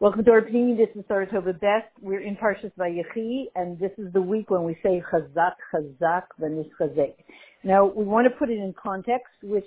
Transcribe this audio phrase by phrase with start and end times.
[0.00, 0.76] Welcome to our Pnimi.
[0.76, 1.88] This is Saratoga Best.
[2.00, 7.14] We're in Parshas Vayechi, and this is the week when we say Chazak, Chazak, Chazek.
[7.64, 9.66] Now, we want to put it in context, which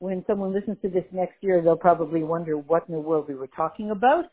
[0.00, 3.34] when someone listens to this next year, they'll probably wonder what in the world we
[3.36, 4.24] were talking about.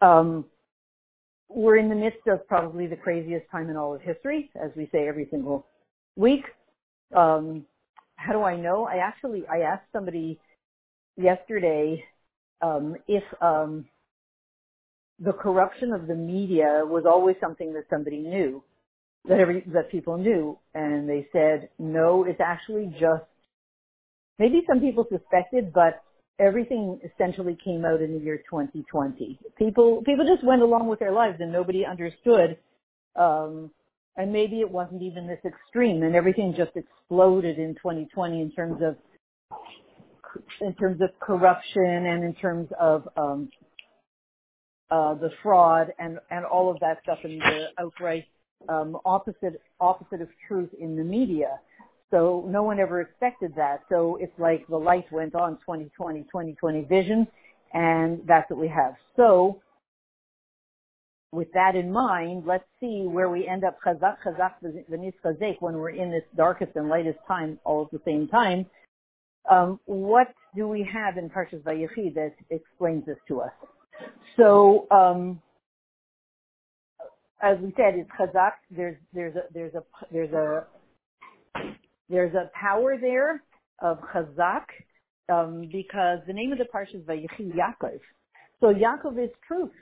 [0.00, 0.44] Um,
[1.48, 4.88] we're in the midst of probably the craziest time in all of history, as we
[4.92, 5.66] say every single
[6.16, 6.44] week.
[7.16, 7.64] Um,
[8.18, 8.84] how do I know?
[8.84, 10.38] I actually I asked somebody
[11.16, 12.02] yesterday
[12.60, 13.86] um, if um,
[15.20, 18.62] the corruption of the media was always something that somebody knew,
[19.28, 22.24] that every that people knew, and they said no.
[22.24, 23.24] It's actually just
[24.38, 26.02] maybe some people suspected, but
[26.40, 29.38] everything essentially came out in the year 2020.
[29.56, 32.58] People people just went along with their lives, and nobody understood.
[33.14, 33.70] Um,
[34.18, 38.82] and maybe it wasn't even this extreme, and everything just exploded in 2020 in terms
[38.82, 38.96] of
[40.60, 43.48] in terms of corruption and in terms of um,
[44.90, 48.24] uh, the fraud and and all of that stuff and the outright
[48.68, 51.60] um, opposite opposite of truth in the media.
[52.10, 53.82] So no one ever expected that.
[53.90, 57.26] So it's like the light went on 2020 2020 vision,
[57.74, 58.94] and that's what we have.
[59.16, 59.60] So
[61.32, 65.74] with that in mind, let's see where we end up chazak chazak v'nis chazek when
[65.74, 68.64] we're in this darkest and lightest time all at the same time.
[69.50, 73.52] Um, what do we have in Parshas Vayechi that explains this to us?
[74.36, 75.40] So, um,
[77.42, 78.52] as we said, it's chazak.
[78.70, 80.66] There's there's a there's a there's a
[82.08, 83.42] there's a power there
[83.80, 84.64] of chazak
[85.28, 88.00] um, because the name of the parsha is Vayechi Yaakov.
[88.60, 89.72] So Yaakov is truth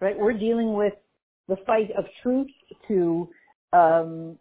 [0.00, 0.18] right?
[0.18, 0.94] We're dealing with
[1.48, 2.50] the fight of truth
[2.88, 3.28] to
[3.72, 4.38] um,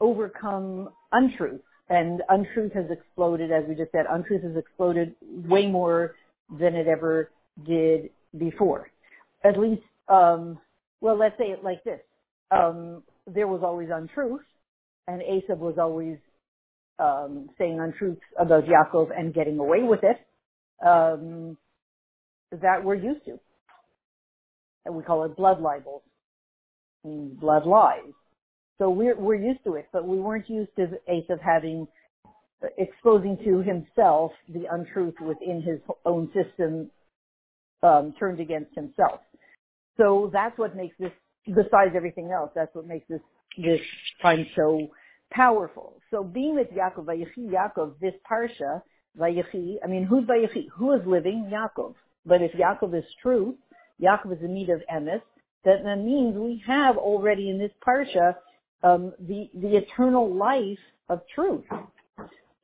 [0.00, 1.60] overcome untruth.
[1.88, 6.16] And untruth has exploded, as we just said, untruth has exploded way more
[6.58, 7.30] than it ever
[7.64, 8.90] did before.
[9.44, 10.58] At least, um,
[11.00, 12.00] well, let's say it like this.
[12.50, 14.40] Um, there was always untruth,
[15.06, 16.16] and Esav was always
[16.98, 20.16] um, saying untruths about Yaakov and getting away with it.
[20.84, 21.56] Um,
[22.52, 23.38] that we're used to
[24.86, 26.02] and we call it blood libels,
[27.04, 28.12] blood lies.
[28.78, 31.86] So we're we're used to it, but we weren't used to Esav having
[32.78, 36.90] exposing to himself the untruth within his own system
[37.82, 39.20] um, turned against himself.
[39.96, 41.12] So that's what makes this,
[41.46, 43.20] besides everything else, that's what makes this
[43.56, 43.80] this
[44.20, 44.88] time so
[45.32, 45.98] powerful.
[46.10, 48.82] So being with Yaakov, Vayechi Yaakov, this parsha,
[49.18, 50.66] Vayechi, I mean, who's Vayechi?
[50.76, 51.50] Who is living?
[51.50, 51.94] Yaakov.
[52.26, 53.54] But if Yaakov is truth,
[54.02, 55.22] Yaakov is a meat of emes,
[55.64, 58.34] that, that means we have already in this parsha
[58.82, 61.64] um, the the eternal life of truth.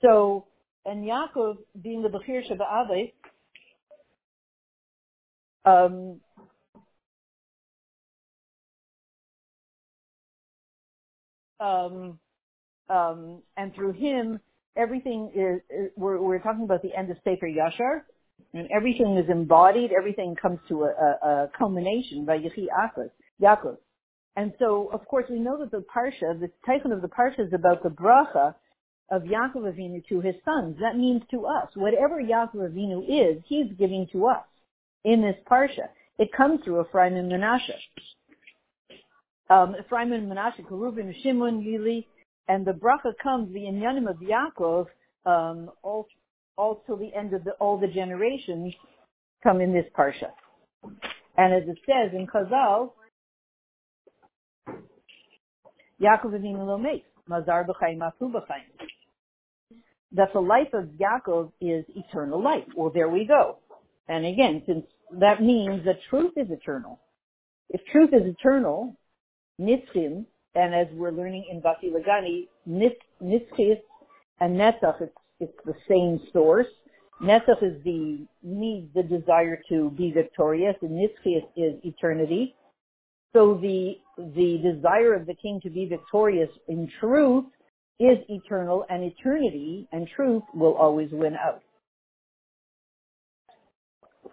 [0.01, 0.47] So,
[0.85, 3.13] and Yaakov being the Bechir Shabbat
[5.65, 6.21] um,
[11.61, 12.19] um,
[12.89, 14.41] um, and through him,
[14.77, 18.03] everything is, is we're, we're talking about the end of Sefer Yashar,
[18.55, 22.67] and everything is embodied, everything comes to a, a, a culmination by Yechi
[23.41, 23.77] Yaakov.
[24.37, 27.53] And so, of course, we know that the Parsha, the title of the Parsha is
[27.53, 28.55] about the bracha
[29.11, 30.77] of Yaakov Avinu to his sons.
[30.81, 31.69] That means to us.
[31.75, 34.45] Whatever Yaakov Avinu is, he's giving to us
[35.05, 35.89] in this Parsha.
[36.19, 37.75] It comes through Ephraim and Menashe.
[39.51, 42.07] Um, Ephraim and Menashe, Kerubim, Shimon, Yili,
[42.49, 44.87] and the bracha comes, the inyanim of Yaakov,
[45.27, 46.07] um, all
[46.57, 48.75] all till the end of the, all the generations
[49.43, 50.31] come in this parsha.
[51.37, 52.93] And as it says in Chazal,
[56.01, 56.79] Yaakov Avinu lo
[57.31, 58.89] mazar b'chaim afu b'chaim.
[60.13, 62.65] That the life of Yaakov is eternal life.
[62.77, 63.59] Well, there we go.
[64.09, 64.85] And again, since
[65.21, 67.01] that means that truth is eternal.
[67.71, 68.97] If truth is eternal,
[69.61, 73.79] nitzchim, and as we're learning in Bati Lagani, nitzchis
[74.41, 76.69] and netzach, it's it's the same source.
[77.23, 82.55] Netzach is the need, the desire to be victorious, In this case, is eternity.
[83.33, 87.47] So the the desire of the king to be victorious in truth
[87.99, 91.63] is eternal, and eternity and truth will always win out.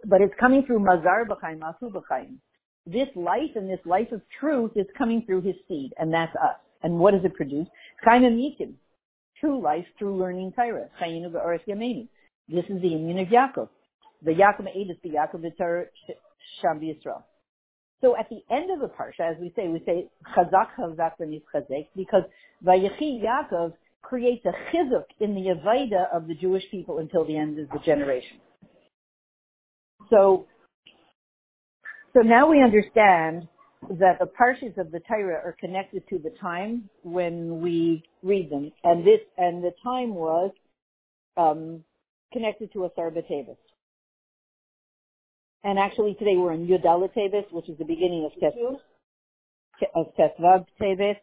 [0.06, 2.38] But it's coming through Mazar B'chaim, Asu B'chaim.
[2.86, 6.60] This life and this life of truth is coming through his seed, and that's us.
[6.84, 7.68] And what does it produce?
[8.04, 8.74] Chaim Mikim,
[9.40, 10.90] true life through learning Torah.
[11.02, 12.08] Chayinu v'oris yameni.
[12.48, 13.70] This is the union of Yaakov.
[14.24, 15.86] The Yaakov is the Yaakov v'Torah
[16.62, 17.24] Sham Yisrael.
[18.02, 21.88] So at the end of the parsha, as we say, we say chazak chazak chazek
[21.96, 22.24] because
[22.66, 27.60] Vayechi Yaakov creates a chizuk in the Avaida of the Jewish people until the end
[27.60, 28.38] of the generation.
[30.10, 30.48] So,
[32.14, 33.48] so now we understand
[34.00, 38.72] that the parshas of the Torah are connected to the time when we read them,
[38.84, 40.52] and this and the time was
[41.38, 41.84] um,
[42.34, 43.58] connected to Asar B'Tevis.
[45.64, 48.58] And actually, today we're in Yudala Tevis, which is the beginning of Tes
[49.96, 51.16] of Tesvav Tevis.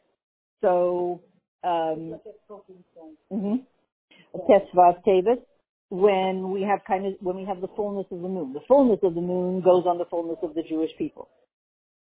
[0.62, 1.20] So,
[1.62, 2.18] um,
[3.30, 3.56] mm-hmm,
[4.50, 5.38] Tesvav Tevis
[5.88, 8.52] when we have kind of when we have the fullness of the moon.
[8.52, 11.28] The fullness of the moon goes on the fullness of the Jewish people.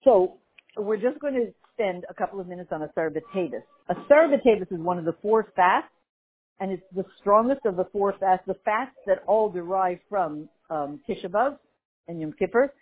[0.04, 0.38] So
[0.76, 2.82] we're just going to spend a couple of minutes on.
[2.82, 5.90] Asar B'Tevis is one of the four fasts,
[6.60, 11.00] and it's the strongest of the four fasts, the fasts that all derive from um,
[11.08, 11.58] Tisha B'Av
[12.08, 12.72] and Yom Kippur.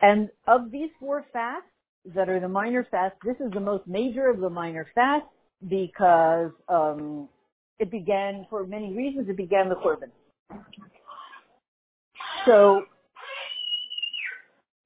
[0.00, 1.68] And of these four fasts
[2.14, 5.28] that are the minor fasts, this is the most major of the minor fasts
[5.68, 7.28] because um,
[7.78, 10.10] it began, for many reasons, it began the Churban.
[12.44, 12.82] So,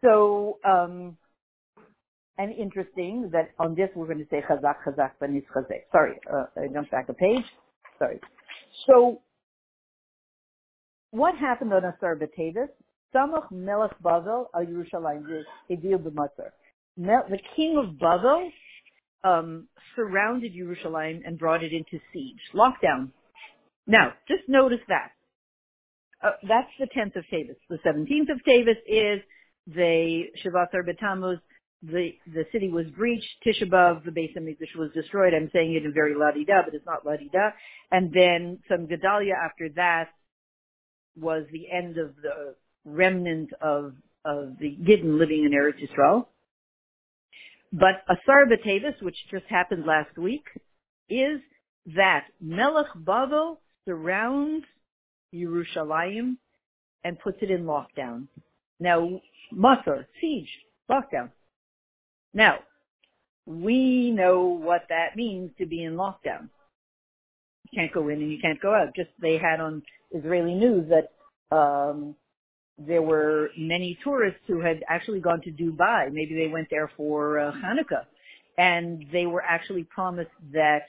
[0.05, 1.17] so, um,
[2.37, 5.83] and interesting that on this we're going to say chazak, chazak, banis chazek.
[5.93, 7.45] Sorry, uh, I jumped back a page.
[7.99, 8.21] Sorry.
[8.87, 9.21] So,
[11.11, 12.69] what happened on Asar B'Tevis?
[13.15, 15.25] Samach Melech Bavel al Yerushalayim
[15.71, 16.51] Edil b'Matzar.
[16.97, 18.51] The king of Bavel
[19.25, 23.11] um, surrounded Yerushalayim and brought it into siege, lockdown.
[23.87, 25.13] Now, just notice that.
[26.23, 27.57] Uh, that's the 10th of Tavis.
[27.71, 29.23] The 17th of Tavis is
[29.75, 31.41] the Shabbat B'Tammuz.
[31.81, 33.29] The the city was breached.
[33.47, 35.33] Tisha B'av, the base of Mikdash was destroyed.
[35.33, 37.51] I'm saying it in very la da, but it's not la da.
[37.93, 40.09] And then Tzom Gedalia after that
[41.17, 43.95] was the end of the remnant of
[44.25, 46.27] of the Yidden living in Eretz Yisrael.
[47.73, 50.45] But Asar B'Tevis, which just happened last week,
[51.09, 51.41] is
[51.95, 54.65] that Melech Bavel surrounds
[55.35, 56.37] Yerushalayim
[57.05, 58.29] and puts it in lockdown.
[58.81, 59.21] Now,
[59.53, 60.49] Matzor, siege,
[60.91, 61.31] lockdown.
[62.35, 62.59] Now,
[63.47, 66.49] we know what that means to be in lockdown.
[67.71, 68.95] You can't go in and you can't go out.
[68.95, 72.15] Just they had on Israeli news that um,
[72.79, 76.13] there were many tourists who had actually gone to Dubai.
[76.13, 78.05] Maybe they went there for uh, Hanukkah,
[78.57, 80.83] and they were actually promised that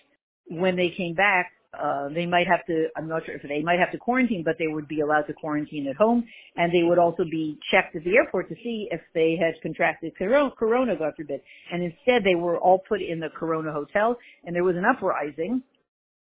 [0.47, 3.79] when they came back, uh, they might have to, I'm not sure if they might
[3.79, 6.25] have to quarantine, but they would be allowed to quarantine at home,
[6.55, 10.15] and they would also be checked at the airport to see if they had contracted
[10.17, 11.41] corona, corona God forbid.
[11.71, 15.61] And instead, they were all put in the Corona hotel, and there was an uprising,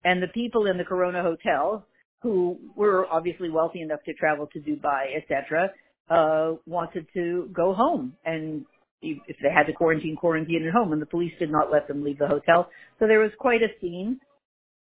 [0.05, 1.85] and the people in the Corona hotel
[2.21, 5.69] who were obviously wealthy enough to travel to Dubai, etc.,
[6.09, 8.13] uh, wanted to go home.
[8.25, 8.65] And
[9.01, 12.03] if they had to quarantine, quarantine at home, and the police did not let them
[12.03, 12.69] leave the hotel.
[12.99, 14.19] So there was quite a scene.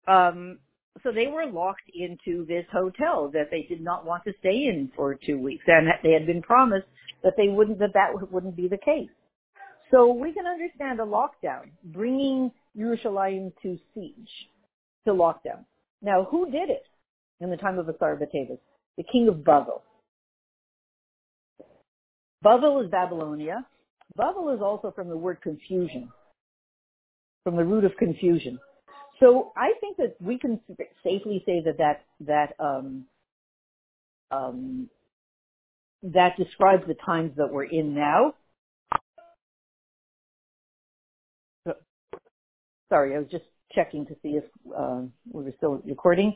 [0.08, 0.60] Um,
[1.04, 4.92] so they were locked into this hotel that they did not want to stay in
[4.96, 6.88] for two weeks, and they had been promised
[7.24, 9.10] that they wouldn't, that that wouldn't be the case.
[9.90, 14.30] So we can understand a lockdown, bringing Yerushalayim to siege,
[15.06, 15.66] to lockdown.
[16.02, 16.86] Now, who did it?
[17.42, 18.60] in the time of Asar B'Tevis,
[18.98, 19.84] the king of Babel.
[22.44, 23.66] Babel is Babylonia.
[24.16, 26.10] Babel is also from the word confusion,
[27.44, 28.60] from the root of confusion.
[29.22, 30.60] So I think that we can
[31.04, 33.06] safely say that that that um,
[34.32, 34.90] um,
[36.04, 38.34] that describes the times that we're in now.
[42.90, 44.44] Sorry, I was just checking to see if
[44.78, 46.36] uh, we were still recording.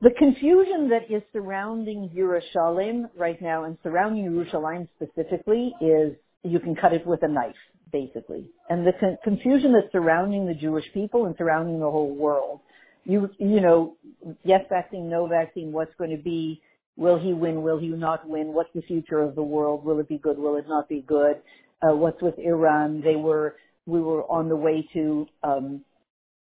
[0.00, 6.76] The confusion that is surrounding Yerushalayim right now and surrounding Yerushalayim specifically is you can
[6.76, 7.54] cut it with a knife,
[7.92, 8.50] basically.
[8.68, 12.60] And the con- confusion that's surrounding the Jewish people and surrounding the whole world.
[13.04, 13.96] You, you know,
[14.42, 16.60] yes vaccine, no vaccine, what's going to be,
[16.96, 20.08] will he win, will he not win, what's the future of the world, will it
[20.08, 21.36] be good, will it not be good,
[21.82, 25.82] uh, what's with Iran, they were, we were on the way to, um,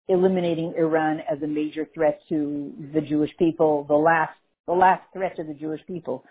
[0.08, 3.84] eliminating Iran as a major threat to the Jewish people.
[3.88, 6.24] The last, the last threat to the Jewish people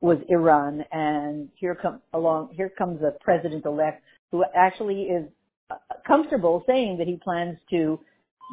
[0.00, 4.02] was Iran, and here come along, here comes a president-elect
[4.34, 5.28] who actually is
[5.70, 8.00] uh, comfortable saying that he plans to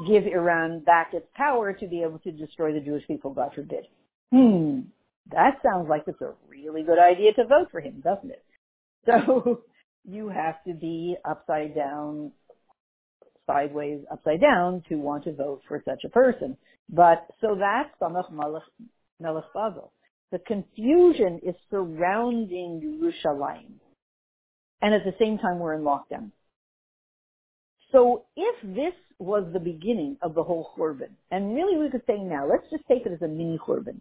[0.07, 3.87] give Iran back its power to be able to destroy the Jewish people, God forbid.
[4.31, 4.81] Hmm,
[5.31, 8.45] that sounds like it's a really good idea to vote for him, doesn't it?
[9.07, 9.61] So
[10.07, 12.31] you have to be upside down
[13.47, 16.55] sideways, upside down to want to vote for such a person.
[16.89, 19.89] But so that's Samach Melech Bavel.
[20.31, 23.79] The confusion is surrounding Yerushalayim.
[24.81, 26.31] And at the same time, we're in lockdown.
[27.91, 32.17] So if this was the beginning of the whole Churban, and really we could say
[32.17, 33.99] now, let's just take it as a mini Churban.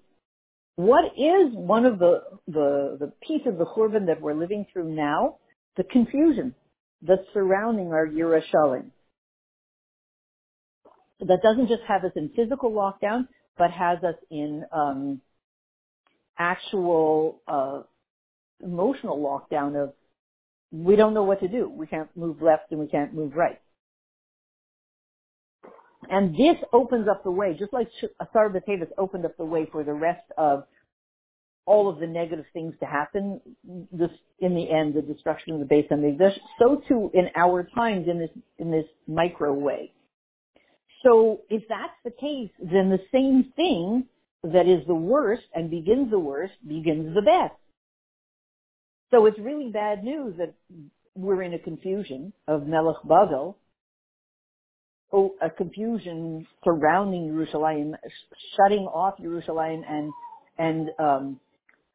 [0.76, 4.94] What is one of the, the, the piece of the Churban that we're living through
[4.94, 5.36] now?
[5.76, 6.54] The confusion
[7.02, 8.90] that's surrounding our Yerushalayim.
[11.20, 15.20] That doesn't just have us in physical lockdown, but has us in um,
[16.38, 17.82] actual uh,
[18.62, 19.92] emotional lockdown of
[20.72, 21.68] we don't know what to do.
[21.68, 23.60] We can't move left and we can't move right.
[26.08, 27.88] And this opens up the way, just like
[28.20, 30.64] Asar B'Tevis opened up the way for the rest of
[31.66, 33.40] all of the negative things to happen,
[33.92, 34.10] this,
[34.40, 38.08] in the end, the destruction of the base and the so too in our times
[38.08, 39.92] in this, in this micro way.
[41.04, 44.06] So if that's the case, then the same thing
[44.42, 47.54] that is the worst and begins the worst begins the best.
[49.10, 50.54] So it's really bad news that
[51.14, 53.56] we're in a confusion of Melech Bavel
[55.12, 57.96] a confusion surrounding Jerusalem,
[58.56, 60.12] shutting off Jerusalem and
[60.58, 61.40] and um,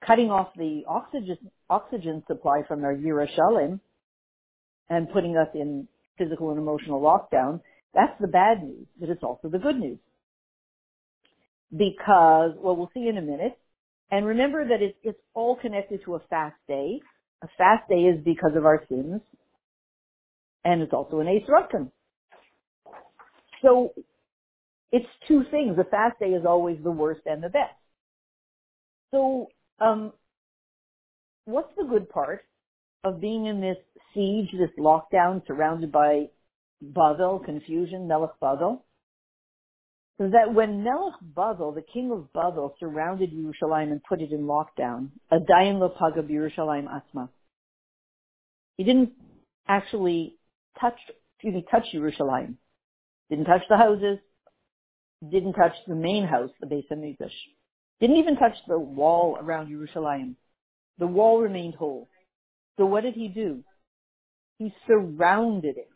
[0.05, 1.37] cutting off the oxygen
[1.69, 3.79] oxygen supply from our Yerushalayim
[4.89, 7.61] and putting us in physical and emotional lockdown.
[7.93, 9.99] That's the bad news, but it's also the good news.
[11.71, 13.57] Because, well, we'll see in a minute.
[14.11, 16.99] And remember that it's, it's all connected to a fast day.
[17.43, 19.21] A fast day is because of our sins.
[20.63, 21.91] And it's also an Eis Rakim.
[23.61, 23.93] So
[24.91, 25.77] it's two things.
[25.79, 27.75] A fast day is always the worst and the best.
[29.11, 29.47] So
[29.79, 30.13] um,
[31.45, 32.45] what's the good part
[33.03, 33.77] of being in this
[34.13, 36.29] siege, this lockdown, surrounded by
[36.83, 38.81] Bavel, confusion, Melech Bavel?
[40.17, 44.43] So that when Melech Bavel, the king of Bavel, surrounded Yerushalayim and put it in
[44.43, 47.29] lockdown, Adayin lo paga Yerushalayim asma.
[48.77, 49.11] He didn't
[49.67, 50.35] actually
[50.79, 50.97] touch,
[51.35, 52.55] excuse me, touch Yerushalayim.
[53.29, 54.19] Didn't touch the houses.
[55.29, 57.31] Didn't touch the main house, the Beis Hamikdash.
[57.99, 60.35] Didn't even touch the wall around Yerushalayim.
[60.97, 62.07] The wall remained whole.
[62.77, 63.63] So what did he do?
[64.59, 65.89] He surrounded it.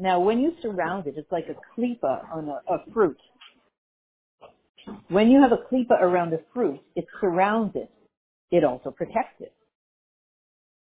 [0.00, 3.18] Now, when you surround it, it's like a klipa on a, a fruit.
[5.08, 7.90] When you have a klipa around a fruit, it surrounds it.
[8.50, 9.52] It also protects it.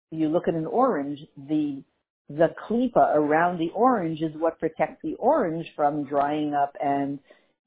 [0.09, 1.83] You look at an orange, the
[2.29, 7.19] the klipa around the orange is what protects the orange from drying up and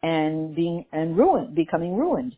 [0.02, 2.35] and being and ruined, becoming ruined.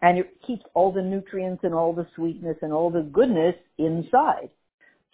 [0.00, 4.50] And it keeps all the nutrients and all the sweetness and all the goodness inside.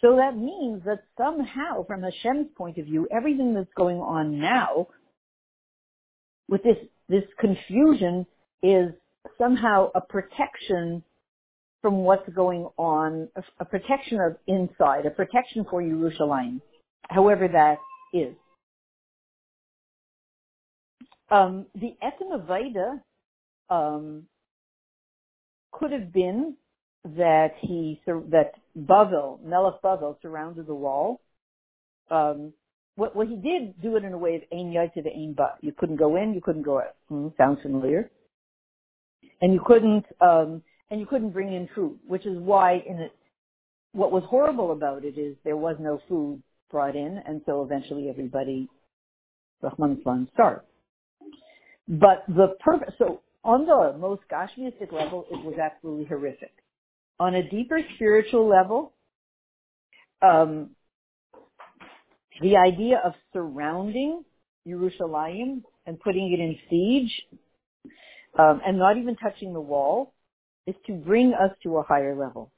[0.00, 4.86] So that means that somehow, from Hashem's point of view, everything that's going on now
[6.48, 6.76] with this
[7.08, 8.26] this confusion
[8.62, 8.92] is
[9.38, 11.02] somehow a protection
[11.82, 16.60] from what's going on, a, a protection of inside, a protection for Yerushalayim,
[17.08, 17.78] however that
[18.12, 18.34] is.
[21.30, 23.00] Um, the Etim
[23.70, 24.26] um,
[25.72, 26.56] could have been
[27.04, 31.20] that he that Bavel, Melech Bavel, surrounded the wall.
[32.10, 32.52] Um,
[32.96, 35.54] what, what he did do it in a way of ain to the ain ba.
[35.60, 36.96] You couldn't go in, you couldn't go out.
[37.08, 38.10] Hmm, sounds familiar.
[39.40, 43.12] And you couldn't um, and you couldn't bring in food, which is why in it,
[43.92, 48.08] what was horrible about it is there was no food brought in, and so eventually
[48.08, 48.68] everybody,
[49.62, 50.64] Rahman starved.
[51.86, 56.52] But the purpose, so on the most Gashmiistic level, it was absolutely horrific.
[57.20, 58.92] On a deeper spiritual level,
[60.22, 60.70] um,
[62.40, 64.24] the idea of surrounding
[64.66, 67.12] Yerushalayim and putting it in siege,
[68.38, 70.14] um, and not even touching the wall,
[70.66, 72.52] is to bring us to a higher level.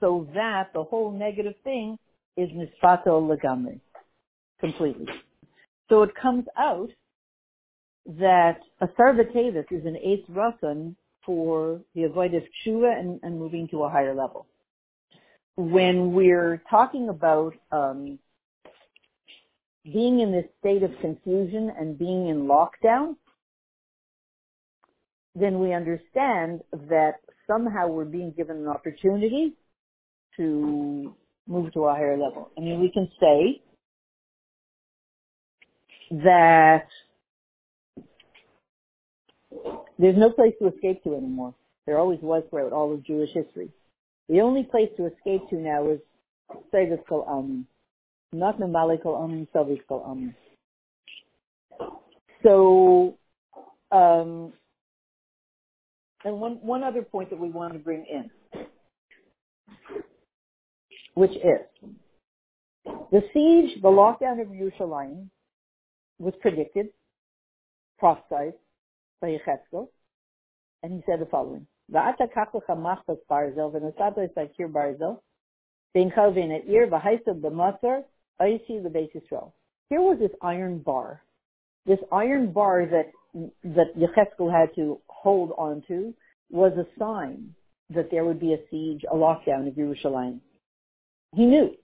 [0.00, 1.98] So that the whole negative thing
[2.36, 3.80] is nisfato legamri,
[4.60, 5.06] completely.
[5.88, 6.90] So it comes out
[8.06, 13.84] that Asar B'Tevis is an Eis Ratzon for the avoidance tshuva and, and, moving to
[13.84, 14.46] a higher level.
[15.56, 18.18] When we're talking about um,
[19.84, 23.16] being in this state of confusion and being in lockdown,
[25.34, 29.54] then we understand that somehow we're being given an opportunity
[30.36, 31.14] to
[31.46, 32.50] move to a higher level.
[32.56, 33.62] I mean, we can say
[36.10, 36.86] that
[40.02, 41.54] there's no place to escape to anymore.
[41.86, 43.70] There always was throughout all of Jewish history.
[44.28, 46.00] The only place to escape to now is
[46.74, 47.66] Sevis Kol Amin.
[48.32, 50.34] Not Mamali Kol Amin, Sevis Kol Amin.
[52.42, 53.16] So,
[53.92, 54.52] um,
[56.24, 58.28] and one, one other point that we want to bring in,
[61.14, 61.92] which is
[63.12, 65.28] The siege, the lockdown of Yerushalayim,
[66.18, 66.88] was predicted,
[68.00, 68.54] prophesied
[69.22, 69.88] by Yechezkel,
[70.82, 75.20] and he said the following: "Va'ata kach machtas barzel v'nasata esakir barzel
[75.96, 78.02] beincha v'ne'ir v'haisa b'masar
[78.40, 79.52] oisi l'beis Yisrael."
[79.88, 81.22] Here was this iron bar,
[81.86, 83.10] this iron bar that
[83.64, 86.12] that Yechezkel had to hold onto
[86.50, 87.54] was a sign
[87.90, 90.40] that there would be a siege, a lockdown of Yerushalayim.
[91.34, 91.76] He knew.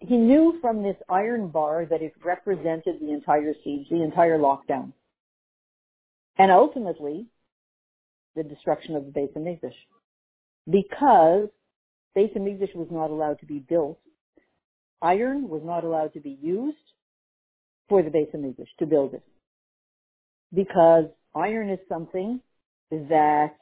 [0.00, 4.92] He knew from this iron bar that it represented the entire siege, the entire lockdown.
[6.40, 7.26] And ultimately,
[8.34, 9.74] the destruction of the Beis Hamikdash.
[10.64, 11.50] Because
[12.16, 13.98] Beis Hamikdash was not allowed to be built,
[15.02, 16.78] iron was not allowed to be used
[17.90, 19.22] for the Beis Hamikdash, to build it.
[20.54, 21.04] Because
[21.34, 22.40] iron is something
[22.90, 23.56] that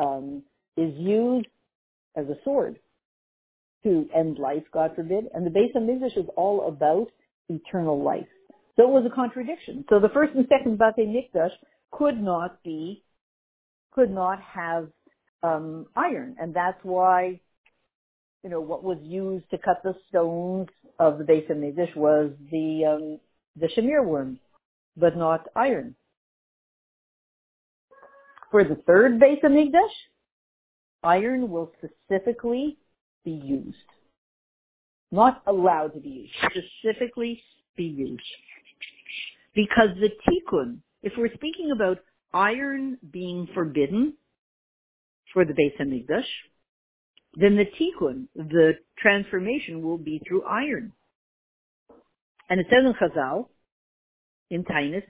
[0.00, 0.42] um,
[0.76, 1.46] is used
[2.16, 2.80] as a sword
[3.84, 5.26] to end life, God forbid.
[5.32, 7.12] And the Beis Hamikdash is all about
[7.48, 8.26] eternal life.
[8.78, 9.84] So it was a contradiction.
[9.90, 11.50] So the first and second Bate Mikdash
[11.90, 13.02] could not be,
[13.92, 14.88] could not have
[15.42, 17.40] um, iron, and that's why,
[18.44, 20.68] you know, what was used to cut the stones
[21.00, 23.20] of the Beis Hamikdash was the um,
[23.56, 24.38] the shamir worm,
[24.96, 25.96] but not iron.
[28.52, 29.96] For the third Beis Hamikdash,
[31.02, 32.78] iron will specifically
[33.24, 33.76] be used.
[35.10, 37.42] Not allowed to be used, specifically
[37.76, 38.22] be used.
[39.58, 41.98] Because the tikkun, if we're speaking about
[42.32, 44.14] iron being forbidden
[45.34, 46.30] for the Beis Hamikdash,
[47.34, 50.92] then the tikkun, the transformation will be through iron.
[52.48, 53.48] And it says in Chazal,
[54.48, 55.02] in Taanis.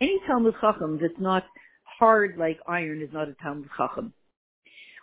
[0.00, 1.44] Any Talmud Chacham that's not
[1.98, 4.14] hard like iron is not a Talmud Chacham.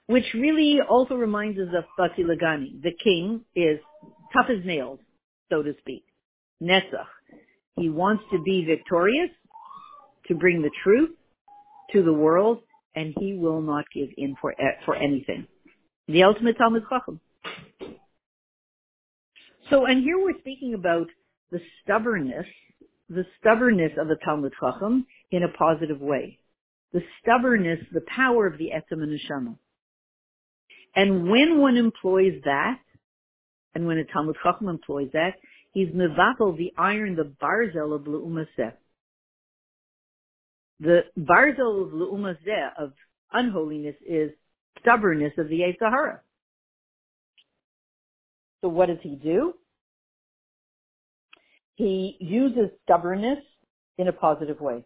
[0.07, 2.81] Which really also reminds us of Bati Lagani.
[2.81, 3.79] The king is
[4.33, 4.99] tough as nails,
[5.51, 6.06] so to speak.
[6.61, 7.07] Netzach.
[7.75, 9.29] He wants to be victorious,
[10.27, 11.11] to bring the truth
[11.93, 12.59] to the world,
[12.95, 15.47] and he will not give in for, eh, for anything.
[16.07, 17.19] The ultimate Talmud Chacham.
[19.69, 21.07] So, and here we're speaking about
[21.51, 22.45] the stubbornness,
[23.09, 26.39] the stubbornness of the Talmud Chacham in a positive way.
[26.93, 29.57] The stubbornness, the power of the Etzem and Neshama.
[30.95, 32.79] And when one employs that,
[33.75, 35.35] and when a Talmud Chacham employs that,
[35.77, 38.73] he's mevatel the iron, the barzel of le'umaseh.
[40.79, 42.93] The barzel of le'umaseh, of
[43.31, 44.31] unholiness, is
[44.79, 46.21] stubbornness of the Sahara.
[48.61, 49.53] So what does he do?
[51.75, 53.37] He uses stubbornness
[53.99, 54.83] in a positive way.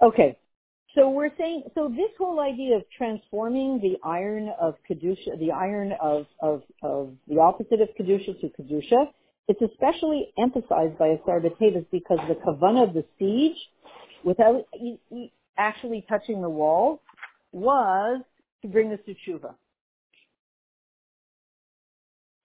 [0.00, 0.38] Okay,
[0.94, 5.92] so we're saying, so this whole idea of transforming the iron of Kedusha, the iron
[6.00, 9.06] of, of, of the opposite of Kedusha to Kedusha,
[9.48, 13.56] it's especially emphasized by Asar B'Tevis because the kavana of the siege,
[14.24, 14.66] without
[15.58, 17.02] actually touching the wall,
[17.52, 18.22] was
[18.62, 19.54] to bring us to tshuva.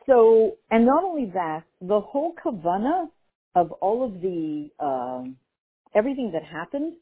[0.08, 3.10] So, and not only that, the whole kavana
[3.56, 5.38] of all of the um,
[5.96, 6.94] everything that happened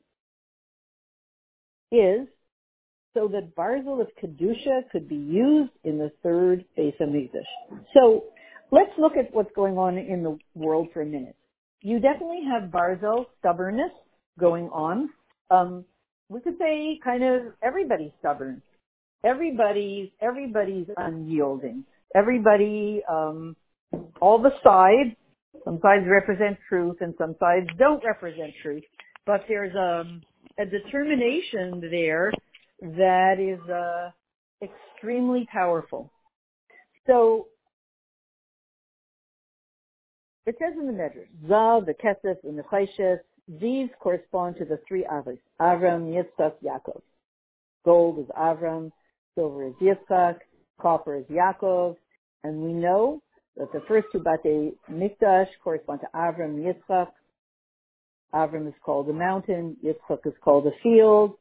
[1.92, 2.28] is
[3.14, 7.82] so that Barzel of Kedusha could be used in the third Beis Hamikdash.
[7.94, 8.26] So
[8.72, 11.36] let's look at what's going on in the world for a minute.
[11.82, 13.92] You definitely have Barzel stubbornness
[14.40, 15.10] going on.
[15.50, 15.86] Um,
[16.30, 18.62] we could say kind of everybody's stubborn.
[19.24, 21.86] Everybody's everybody's unyielding.
[22.16, 23.56] Everybody, um,
[24.22, 25.16] all the sides.
[25.66, 28.84] Some sides represent truth, and some sides don't represent truth.
[29.26, 30.22] But there's um,
[30.60, 32.32] a determination there
[32.82, 34.12] that is uh,
[34.62, 36.12] extremely powerful.
[37.06, 37.48] So
[40.46, 44.80] it says in the Medrash, Zav, the Kesef, and the Chayshes, these correspond to the
[44.88, 47.02] three Avos, Avram, Yitzchak, Yaakov.
[47.86, 48.92] Gold is Avram,
[49.36, 50.40] silver is Yitzchak,
[50.82, 51.96] copper is Yaakov,
[52.44, 53.22] and we know
[53.56, 57.08] that the first two Bate Mikdash correspond to Avram, Yitzchak,
[58.34, 61.34] Avram is called a mountain, Yitzchak is called a field,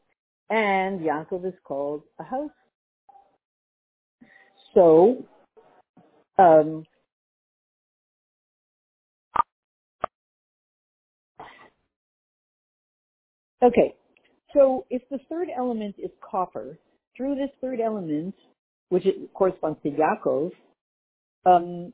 [0.50, 2.50] and Yaakov is called a house.
[4.74, 5.24] So,
[6.38, 6.84] um,
[13.62, 13.94] okay,
[14.52, 16.78] so if the third element is copper,
[17.16, 18.34] through this third element,
[18.90, 20.50] which corresponds to Yaakov,
[21.46, 21.92] um,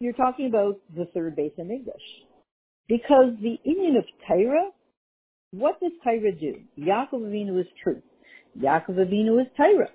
[0.00, 2.29] you're talking about the third base in Hamikdash.
[2.90, 4.70] Because the inyan of Torah
[5.52, 6.60] what does Tyra do?
[6.78, 8.02] Yaakov Avinu is truth.
[8.58, 9.88] Yaakov Avinu is Tyra.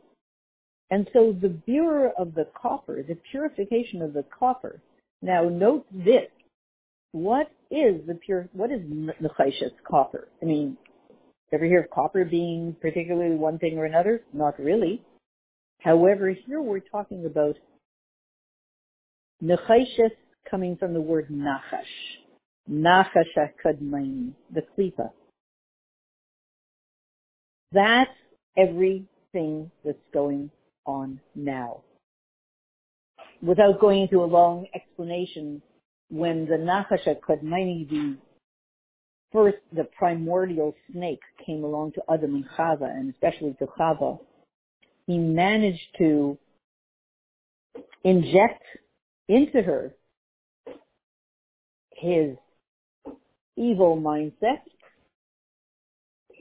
[0.91, 4.81] And so the bearer of the copper, the purification of the copper.
[5.21, 6.29] Now note this.
[7.13, 10.27] What is the pure, what is Nechash's copper?
[10.41, 10.77] I mean,
[11.53, 14.21] ever hear of copper being particularly one thing or another?
[14.33, 15.01] Not really.
[15.79, 17.55] However, here we're talking about
[19.41, 20.11] Nechashis
[20.51, 22.24] coming from the word Nachash.
[22.69, 25.11] Nachash HaKadmaini, the Klipa.
[27.71, 28.09] That's
[28.57, 30.49] everything that's going
[30.85, 31.81] on now.
[33.41, 35.61] Without going into a long explanation,
[36.09, 38.17] when the Nachash HaKadmaini, the
[39.31, 44.19] first, the primordial snake came along to Adam and Chava, and especially to Chava,
[45.05, 46.37] he managed to
[48.03, 48.63] inject
[49.27, 49.93] into her
[51.95, 52.37] his
[53.57, 54.61] evil mindset.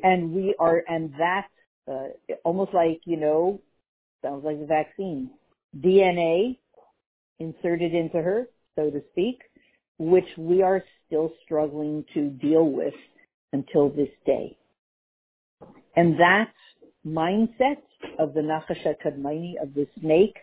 [0.02, 1.48] And we are and that
[1.90, 2.08] uh,
[2.44, 3.60] almost like you know
[4.22, 5.30] sounds like the vaccine.
[5.78, 6.56] Dna
[7.38, 9.40] inserted into her so to speak
[9.98, 12.94] which we are still struggling to deal with
[13.52, 14.56] until this day.
[15.96, 16.52] And that
[17.06, 17.82] mindset
[18.18, 20.36] of the Nachasha Kadmaini, of the snake,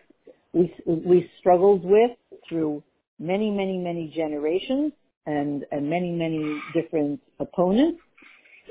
[0.52, 2.12] we, we struggled with
[2.48, 2.82] through
[3.18, 4.92] many, many, many generations
[5.26, 8.00] and, and many, many different opponents.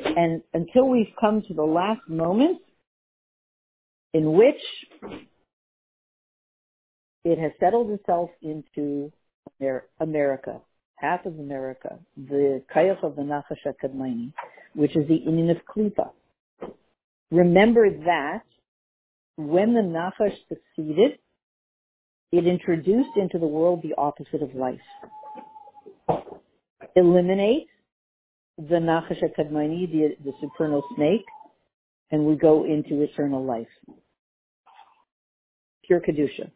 [0.05, 2.59] And until we've come to the last moment
[4.13, 4.61] in which
[7.23, 9.11] it has settled itself into
[9.99, 10.59] America,
[10.95, 14.33] half of America, the Kayach of the Nachasha Kadmaini,
[14.73, 16.11] which is the inyan of Klipa.
[17.31, 18.43] Remember that
[19.37, 21.17] when the Nachash succeeded,
[22.31, 24.79] it introduced into the world the opposite of life.
[26.95, 27.67] Eliminate
[28.57, 31.25] the Nachash Kadmaini, the, the supernal snake,
[32.11, 33.67] and we go into eternal life.
[35.85, 36.51] Pure Kedusha.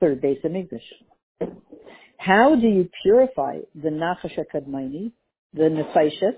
[0.00, 0.82] Third base of English.
[2.18, 5.12] How do you purify the Nachash Kadmaini,
[5.54, 6.36] the Nefashis,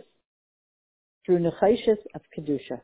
[1.24, 2.80] through Nefashis of Kedusha?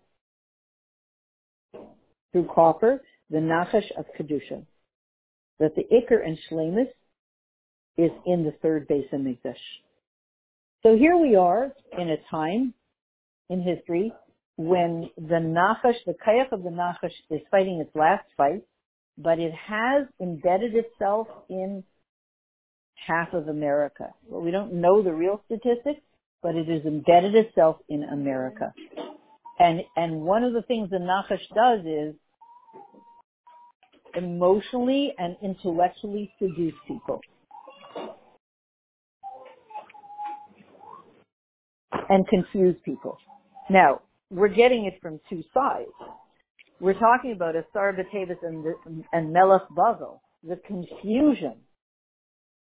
[2.32, 4.64] through copper, the Nachash of Kedusha.
[5.58, 6.88] That the Iker and Shlemus
[7.96, 9.56] is in the third base of Mikdash.
[10.84, 12.72] So here we are in a time
[13.50, 14.12] in history
[14.56, 18.62] when the Nachash, the Kayach of the Nachash is fighting its last fight,
[19.16, 21.82] but it has embedded itself in
[22.94, 24.14] half of America.
[24.28, 26.00] Well, we don't know the real statistics,
[26.42, 28.72] but it has embedded itself in America.
[29.58, 32.14] And and one of the things the Nachash does is
[34.14, 37.20] emotionally and intellectually seduce people.
[42.08, 43.18] And confuse people.
[43.68, 45.90] Now, we're getting it from two sides.
[46.80, 48.64] We're talking about Asar B'Tevis and,
[49.12, 49.62] and Melech
[50.42, 51.56] the confusion.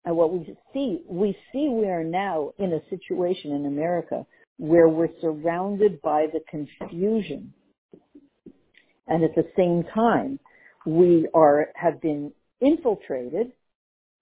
[0.03, 4.25] And what we see, we see we are now in a situation in America
[4.57, 7.53] where we're surrounded by the confusion.
[9.07, 10.39] And at the same time,
[10.85, 13.51] we are, have been infiltrated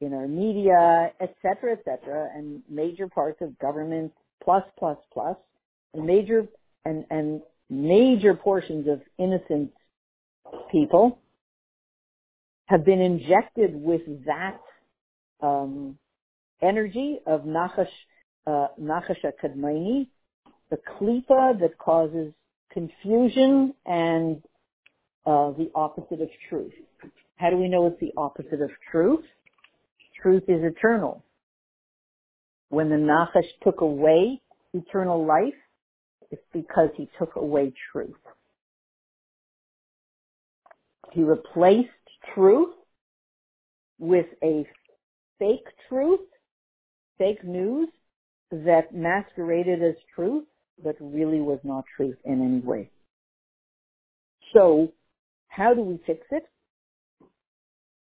[0.01, 4.11] in our media, et cetera, et cetera, and major parts of government,
[4.43, 5.37] plus, plus, plus,
[5.93, 6.47] and major,
[6.85, 9.71] and, and major portions of innocent
[10.71, 11.19] people
[12.65, 14.59] have been injected with that
[15.41, 15.97] um,
[16.61, 17.87] energy of Nachash,
[18.45, 20.07] uh, Nachash Kadmaini,
[20.69, 22.33] the klipa that causes
[22.71, 24.41] confusion and
[25.25, 26.73] uh, the opposite of truth.
[27.37, 29.25] How do we know it's the opposite of truth?
[30.21, 31.23] Truth is eternal.
[32.69, 34.41] When the Nachash took away
[34.73, 35.53] eternal life,
[36.31, 38.13] it's because he took away truth.
[41.11, 41.89] He replaced
[42.35, 42.75] truth
[43.97, 44.65] with a
[45.39, 46.19] fake truth,
[47.17, 47.89] fake news
[48.51, 50.45] that masqueraded as truth
[50.83, 52.89] but really was not truth in any way.
[54.53, 54.91] So,
[55.47, 56.43] how do we fix it?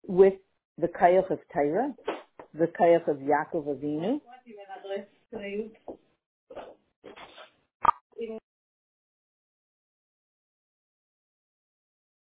[0.08, 0.34] With
[0.78, 1.94] the Kayach of Tyra,
[2.58, 2.68] the
[3.08, 4.22] of Yaakov Avinu,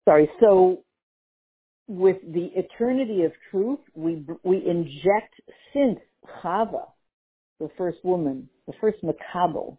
[0.04, 0.82] sorry, so
[1.88, 5.34] with the eternity of truth, we, we inject
[5.72, 5.98] since
[6.42, 6.86] Chava,
[7.60, 9.78] the first woman, the first Makabel,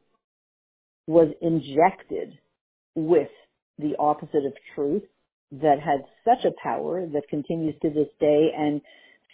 [1.07, 2.37] was injected
[2.95, 3.29] with
[3.79, 5.03] the opposite of truth
[5.51, 8.49] that had such a power that continues to this day.
[8.57, 8.81] And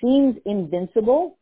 [0.04, 1.38] seems invincible,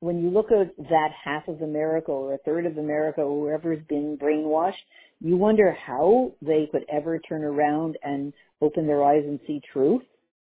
[0.00, 3.84] when you look at that half of America or a third of America or whoever's
[3.88, 4.74] been brainwashed,
[5.20, 10.02] you wonder how they could ever turn around and open their eyes and see truth.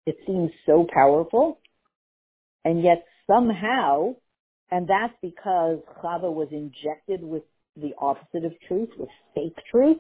[0.07, 1.61] It seems so powerful.
[2.65, 4.15] And yet somehow,
[4.71, 7.43] and that's because Chava was injected with
[7.77, 9.99] the opposite of truth, with fake truth.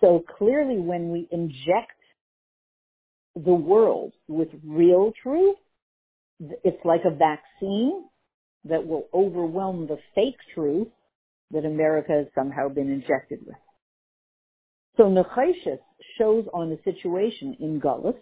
[0.00, 1.92] So clearly when we inject
[3.34, 5.56] the world with real truth,
[6.40, 8.04] it's like a vaccine
[8.64, 10.88] that will overwhelm the fake truth
[11.50, 13.56] that America has somehow been injected with.
[14.96, 15.78] So Nechashis
[16.18, 18.16] shows on the situation in Gullus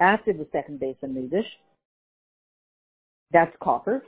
[0.00, 1.46] after the second Beis HaMikdash.
[3.32, 4.02] That's copper.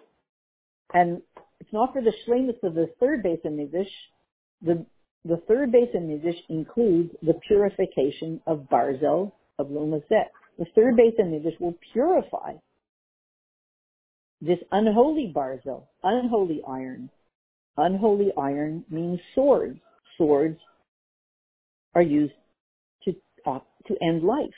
[0.92, 1.22] And
[1.58, 3.88] it's not for the shlemus of the third Beis HaMikdash.
[4.62, 4.86] The,
[5.24, 10.26] the third Beis HaMikdash includes the purification of Barzel, of Lumazet.
[10.58, 12.54] The third Beis HaMikdash will purify
[14.40, 17.10] this unholy barzel, unholy iron.
[17.76, 19.78] Unholy iron means swords.
[20.16, 20.58] Swords
[21.94, 22.34] are used
[23.04, 23.14] to
[23.46, 24.50] uh, to end life.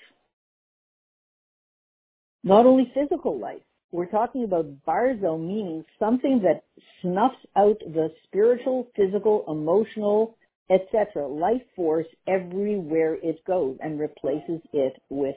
[2.45, 3.63] Not only physical life.
[3.93, 6.65] We're talking about barzel meaning something that
[7.03, 10.35] snuffs out the spiritual, physical, emotional,
[10.71, 11.27] etc.
[11.29, 15.37] life force everywhere it goes and replaces it with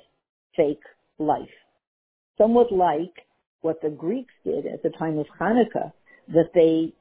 [0.56, 0.84] fake
[1.20, 1.50] life.
[2.38, 3.14] Somewhat like
[3.62, 5.92] what the Greeks did at the time of Hanukkah,
[6.30, 6.94] that they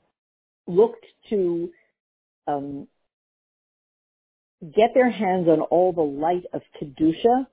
[0.66, 1.70] looked to
[2.46, 2.88] um,
[4.62, 7.46] get their hands on all the light of Kedusha,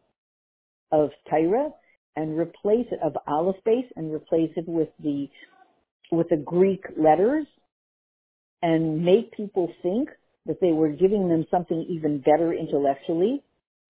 [0.91, 1.71] of Tyra,
[2.15, 5.29] and replace it, of Aleph base, and replace it with the,
[6.11, 7.45] with the Greek letters,
[8.61, 10.09] and make people think
[10.45, 13.43] that they were giving them something even better intellectually,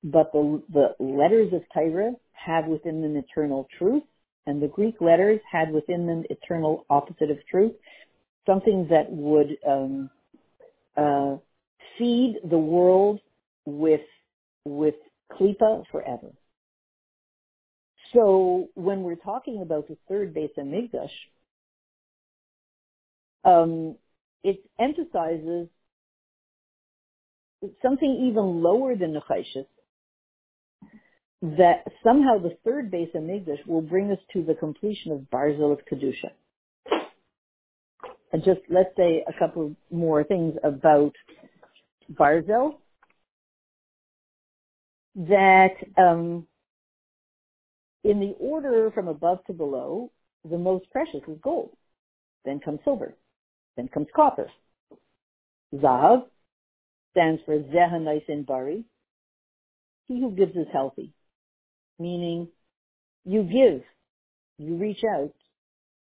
[0.04, 4.04] but the, the letters of Tyra have within them eternal truth,
[4.47, 7.73] and the Greek letters had within them eternal opposite of truth,
[8.45, 10.10] something that would um,
[10.97, 11.36] uh,
[11.97, 13.19] feed the world
[13.65, 14.01] with
[14.65, 14.95] with
[15.32, 16.32] klipa forever.
[18.13, 21.10] So when we're talking about the third Beis HaMikdash,
[23.45, 23.95] um,
[24.43, 25.69] it emphasizes
[27.82, 29.67] something even lower than Nechashis,
[31.41, 35.80] that somehow the third Beis HaMikdash will bring us to the completion of Barzel of
[35.91, 36.32] Kedusha.
[38.32, 41.13] And just let's say a couple more things about
[42.13, 42.75] Barzel.
[45.15, 46.47] That um,
[48.04, 50.12] in the order from above to below,
[50.49, 51.75] the most precious is gold.
[52.45, 53.15] Then comes silver.
[53.75, 54.49] Then comes copper.
[55.73, 56.23] Zahav
[57.12, 58.86] stands for Zehanais Bari.
[60.08, 61.13] He who gives is healthy
[62.01, 62.47] meaning
[63.25, 63.83] you give,
[64.57, 65.33] you reach out,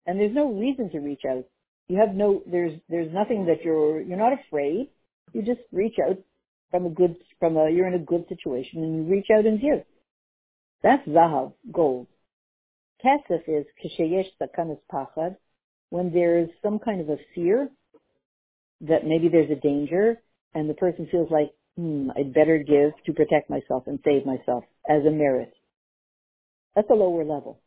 [0.05, 1.45] and there's no reason to reach out.
[1.87, 4.89] You have no, there's, there's nothing that you're, you're not afraid.
[5.33, 6.17] You just reach out
[6.71, 9.61] from a good, from a, you're in a good situation and you reach out and
[9.61, 9.83] give.
[10.83, 12.07] That's zahav, gold.
[13.05, 15.35] Kesef is kisheyesh sakanas pachad,
[15.89, 17.69] when there's some kind of a fear
[18.81, 20.21] that maybe there's a danger
[20.53, 24.63] and the person feels like, hmm, I'd better give to protect myself and save myself
[24.89, 25.53] as a merit.
[26.75, 27.59] That's a lower level.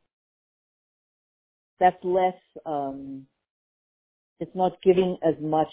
[1.80, 3.26] That's less, um,
[4.40, 5.72] it's not giving as much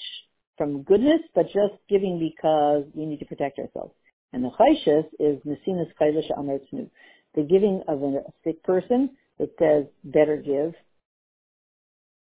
[0.58, 3.94] from goodness, but just giving because we need to protect ourselves.
[4.34, 6.90] And the chayshes is nesinas chaylish amertznu,
[7.36, 10.74] the giving of a sick person that says better give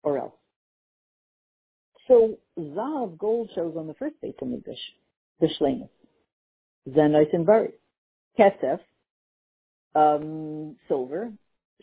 [0.02, 0.34] or else.
[2.08, 4.74] So Zav gold shows on the first Beit HaMikdash,
[5.40, 5.88] the Shlemus.
[6.88, 7.72] Zenite and Bari.
[8.38, 8.80] Kesef
[9.94, 11.32] um, silver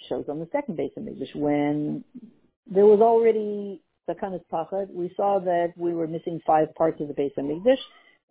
[0.07, 2.03] shows on the second base of HaMikdash when
[2.71, 4.91] there was already Sakanas Pachad.
[4.91, 7.77] We saw that we were missing five parts of the base of HaMikdash.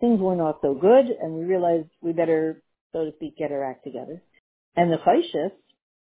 [0.01, 2.63] Things were not so good, and we realized we better,
[2.93, 4.23] so to speak, get our act together.
[4.77, 5.51] And the Chaishis,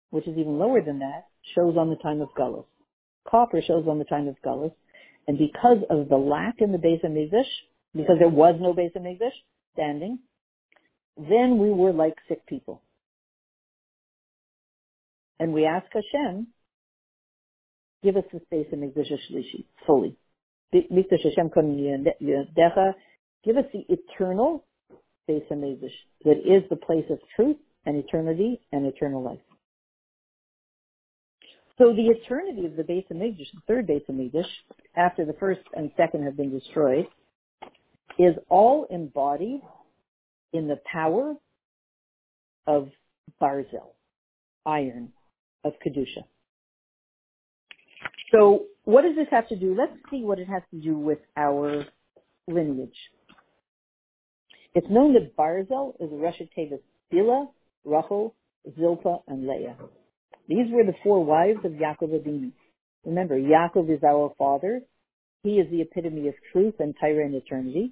[0.10, 2.66] which is even lower than that, shows on the time of Gullus.
[3.30, 4.74] Copper shows on the time of Gullus.
[5.28, 7.50] And because of the lack in the base of HaMikdash,
[7.96, 9.32] because there was no base of HaMikdash
[9.74, 10.20] standing,
[11.18, 12.82] then we were like sick people.
[15.44, 16.48] And we ask Hashem,
[18.02, 20.16] give us the space in Mikdash Shlishi fully.
[20.74, 21.52] Mikdash Hashem
[23.44, 24.64] give us the eternal
[25.24, 25.92] space in Mikdash
[26.24, 29.42] that is the place of truth and eternity and eternal life.
[31.78, 34.48] So the eternity of the Beis HaMikdash, the third Beis HaMikdash,
[34.96, 37.08] after the first and second have been destroyed,
[38.18, 39.60] is all embodied
[40.54, 41.36] in the power
[42.66, 42.88] of
[43.42, 43.90] Barzel,
[44.66, 45.12] iron,
[45.64, 46.24] of Kedusha.
[48.32, 49.76] So what does this have to do?
[49.78, 51.86] Let's see what it has to do with our
[52.48, 52.98] lineage.
[54.76, 56.82] It's known that Barzel is a Roshei Teivos
[57.14, 57.48] Bila,
[57.86, 58.34] Rachel,
[58.78, 59.76] Zilpa, and Leah.
[60.48, 62.52] These were the four wives of Yaakov Avinu.
[63.06, 64.82] Remember, Yaakov is our father.
[65.44, 67.92] He is the epitome of truth and Tyra and eternity.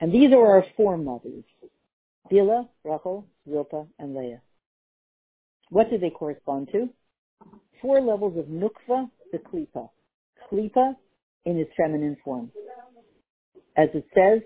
[0.00, 1.44] And these are our four mothers.
[2.32, 4.40] Bila, Rachel, Zilpa, and Leah.
[5.74, 6.88] What do they correspond to?
[7.82, 9.90] Four levels of Nukva, the Klipa.
[10.48, 10.94] Klipa
[11.46, 12.52] in its feminine form.
[13.76, 14.42] As it says,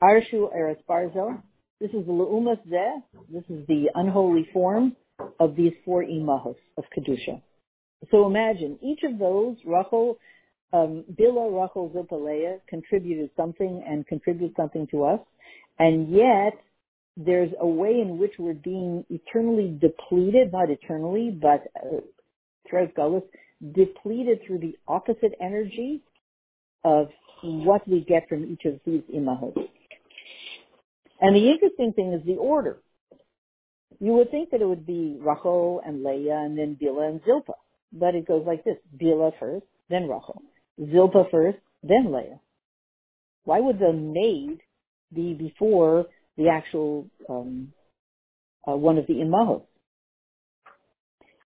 [0.00, 0.48] Arshu
[0.88, 1.42] Barzel,
[1.80, 4.94] this is the Leumas Zeh, this is the unholy form
[5.40, 7.42] of these four imahos of Kedusha.
[8.12, 10.16] So imagine, each of those, Rachel,
[10.72, 15.20] um, Bila, Rachel, Zilpa, contributed something and contributed something to us,
[15.80, 16.52] and yet
[17.16, 22.00] there's a way in which we're being eternally depleted, not eternally, but uh,
[22.68, 23.22] throughout Gullus,
[23.72, 26.02] depleted through the opposite energy
[26.84, 27.08] of
[27.42, 29.56] what we get from each of these imahot.
[31.20, 32.78] And the interesting thing is the order.
[33.98, 37.54] You would think that it would be Rachel and Leah and then Bila and Zilpa.
[37.92, 38.76] But it goes like this.
[39.00, 40.42] Bila first, then Rachel.
[40.78, 42.40] Zilpa first, then Leah.
[43.44, 44.60] Why would the maid
[45.14, 47.72] be before the actual um,
[48.66, 49.64] uh, one of the imahos?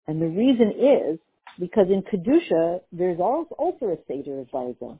[0.07, 1.18] And the reason is
[1.59, 4.98] because in Kedusha, there's also a Seder of Barzah.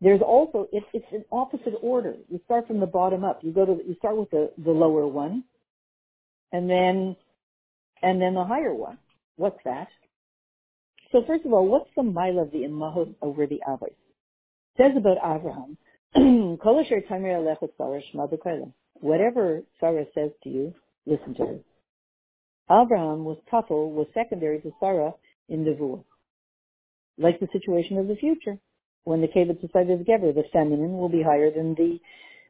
[0.00, 2.14] There's also, it, it's an opposite order.
[2.28, 3.40] You start from the bottom up.
[3.42, 5.44] You go to, you start with the, the lower one,
[6.52, 7.16] and then,
[8.02, 8.98] and then the higher one.
[9.36, 9.88] What's that?
[11.12, 13.94] So first of all, what's the mile of the imahot over the avos?
[14.76, 15.76] Says about Abraham,
[19.00, 20.74] whatever Sarah says to you,
[21.06, 21.58] listen to her.
[22.70, 25.12] Abraham was Tafel, was secondary to Sarah
[25.48, 26.04] in the Vua.
[27.18, 28.58] Like the situation of the future,
[29.04, 31.98] when the Kevet Society is Geber, the feminine will be higher than the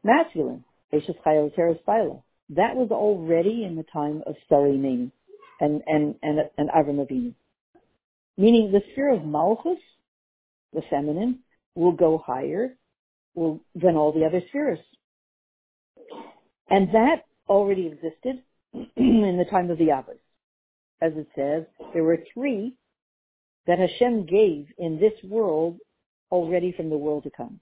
[0.04, 0.64] masculine.
[0.92, 5.10] That was already in the time of Sarah and,
[5.60, 5.82] and,
[6.22, 7.34] and, and Avram Avinu.
[8.36, 9.78] Meaning the sphere of Malchus,
[10.72, 11.40] the feminine,
[11.74, 12.74] will go higher
[13.34, 14.78] than all the other spheres.
[16.70, 18.42] And that already existed
[18.96, 20.16] in the time of the Abbas.
[21.02, 22.74] As it says, there were three
[23.66, 25.78] that Hashem gave in this world
[26.30, 27.60] already from the world to come.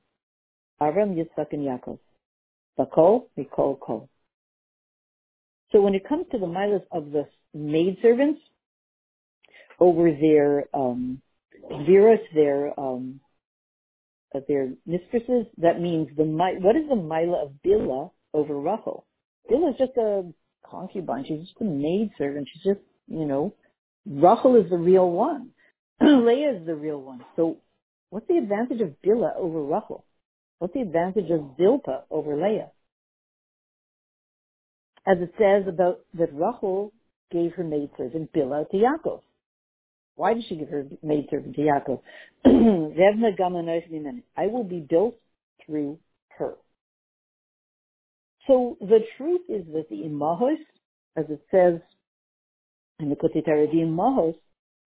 [0.80, 1.98] Avram, Yitzchak, and Yaakov.
[2.78, 4.08] Bakol, Mikol, Kol.
[5.72, 8.40] So when it comes to the milas of the maidservants,
[9.80, 11.20] over their um,
[11.86, 13.20] virus, their um,
[14.46, 15.46] their mistresses.
[15.58, 19.04] That means the what is the mila of Bila over Rachel?
[19.50, 20.24] Bila is just a
[20.68, 21.24] concubine.
[21.26, 22.48] She's just a maid servant.
[22.52, 23.54] She's just you know,
[24.06, 25.50] Rachel is the real one.
[26.00, 27.24] Leah is the real one.
[27.36, 27.56] So
[28.10, 30.04] what's the advantage of Bila over Rachel?
[30.58, 32.70] What's the advantage of Zilpa over Leah?
[35.06, 36.92] As it says about that Rachel
[37.30, 39.20] gave her maidservant Bila to Yaakov.
[40.16, 42.00] Why did she give her maidservant to Yaakov?
[44.36, 45.16] I will be built
[45.64, 45.98] through.
[48.48, 50.56] So the truth is that the imahos,
[51.16, 51.80] as it says
[52.98, 54.34] in the Kotitara, the imahos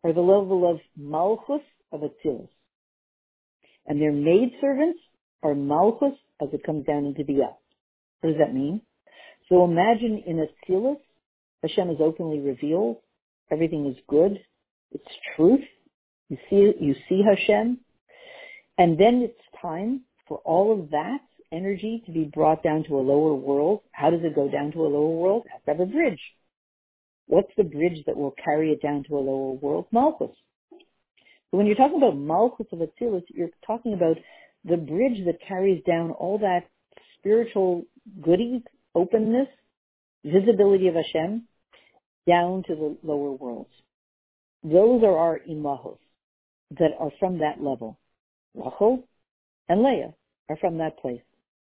[0.05, 2.49] are the level of malchus of Atzilus.
[3.87, 4.99] And their maidservants
[5.45, 7.35] are malchus as it comes down into the
[8.21, 8.83] What does that mean?
[9.49, 10.99] So imagine in Atzilus,
[11.63, 12.97] Hashem is openly revealed,
[13.51, 14.41] everything is good,
[14.91, 15.05] it's
[15.37, 15.65] truth.
[16.29, 17.79] You see, you see Hashem.
[18.77, 21.21] And then it's time for all of that
[21.53, 23.81] energy to be brought down to a lower world.
[23.93, 25.45] How does it go down to a lower world?
[25.47, 26.21] It has to have a bridge.
[27.27, 29.87] What's the bridge that will carry it down to a lower world?
[29.93, 30.37] Malchus.
[30.71, 34.17] So when you're talking about Malchus of Atzilus, you're talking about
[34.65, 36.69] the bridge that carries down all that
[37.19, 37.85] spiritual
[38.21, 38.63] goodies,
[38.95, 39.49] openness,
[40.25, 41.45] visibility of Hashem
[42.27, 43.71] down to the lower worlds.
[44.63, 45.99] Those are our imahos
[46.79, 47.99] that are from that level.
[48.55, 49.05] Rachel
[49.69, 50.15] and Leah
[50.49, 51.23] are from that place.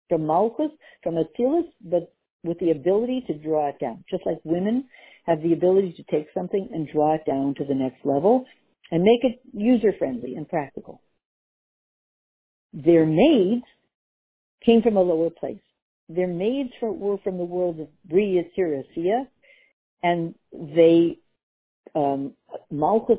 [0.09, 0.71] From Malchus,
[1.03, 4.03] from Atzilus, but with the ability to draw it down.
[4.09, 4.85] Just like women
[5.25, 8.45] have the ability to take something and draw it down to the next level
[8.91, 11.01] and make it user-friendly and practical.
[12.73, 13.63] Their maids
[14.63, 15.61] came from a lower place.
[16.07, 19.27] Their maids were from the world of Bria Siracia,
[20.03, 21.17] and they
[21.95, 22.33] um,
[22.69, 23.17] Malchus,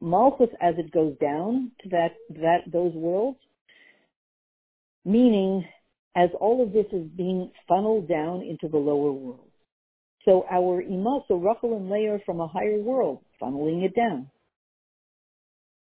[0.00, 3.38] Malchus as it goes down to that, that, those worlds,
[5.04, 5.64] meaning
[6.16, 9.48] as all of this is being funneled down into the lower world.
[10.24, 14.30] So our Ima, so Rachel and Leah are from a higher world, funneling it down.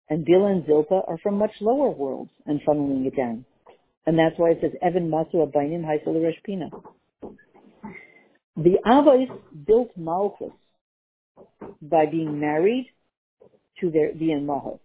[0.09, 3.45] And Bila and Zilpa are from much lower worlds and funneling it down.
[4.05, 6.69] And that's why it says, Evan Masu Abainim Haisel Pina.
[8.57, 9.27] The Avos
[9.65, 10.51] built Malchus
[11.81, 12.87] by being married
[13.79, 14.79] to their the Mahos.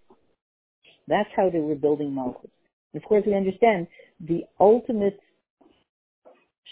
[1.07, 2.51] That's how they were building Malchus.
[2.95, 3.87] Of course, we understand
[4.21, 5.19] the ultimate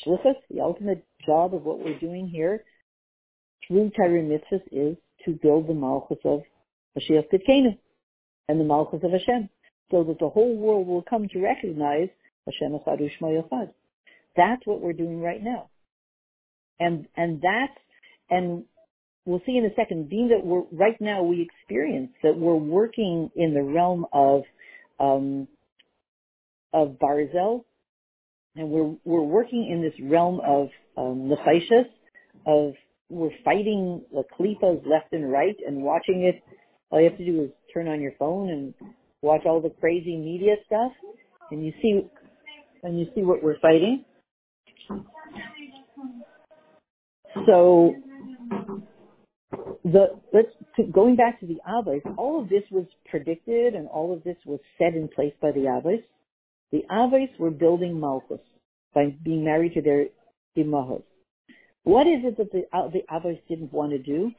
[0.05, 2.64] shlichus, the ultimate job of what we're doing here
[3.66, 4.22] through Torah
[4.72, 6.42] is to build the Malchus of
[6.97, 7.76] Mashiach Tzidkenu
[8.49, 9.49] and the Malchus of Hashem,
[9.90, 12.09] so that the whole world will come to recognize
[12.47, 13.70] Hashem Echad Ushma Yachad.
[14.36, 15.70] That's what we're doing right now.
[16.78, 17.78] And, and that's,
[18.30, 18.64] and
[19.24, 23.30] we'll see in a second, being that we're, right now we experience that we're working
[23.34, 24.42] in the realm of,
[25.01, 25.49] um,
[26.72, 27.64] of Barzel,
[28.57, 31.31] and we're, we're working in this realm of, um,
[32.47, 32.75] of,
[33.09, 36.43] we're fighting the klipas left and right and watching it.
[36.91, 38.75] All you have to do is turn on your phone and
[39.23, 40.93] watch all the crazy media stuff,
[41.51, 42.01] and you see,
[42.83, 44.05] and you see what we're fighting.
[47.47, 47.95] So
[49.85, 50.49] the let's
[50.93, 54.59] going back to the Avos, all of this was predicted and all of this was
[54.79, 56.03] set in place by the Avos.
[56.73, 58.41] The Avos were building Malchus
[58.95, 60.07] by being married to their
[60.57, 61.03] imahos.
[61.85, 64.33] What is it that the, uh, the Avos didn't want to do?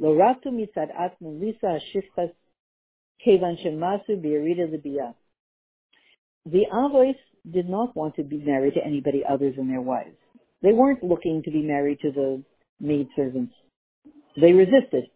[0.00, 2.32] Loratu atman lisa shifchas
[3.24, 5.14] kevan shemasu libiyah.
[6.44, 7.16] The Avos
[7.50, 10.16] did not want to be married to anybody other than their wives.
[10.62, 12.42] They weren't looking to be married to the
[12.80, 13.54] maid servants.
[14.40, 15.08] They resisted.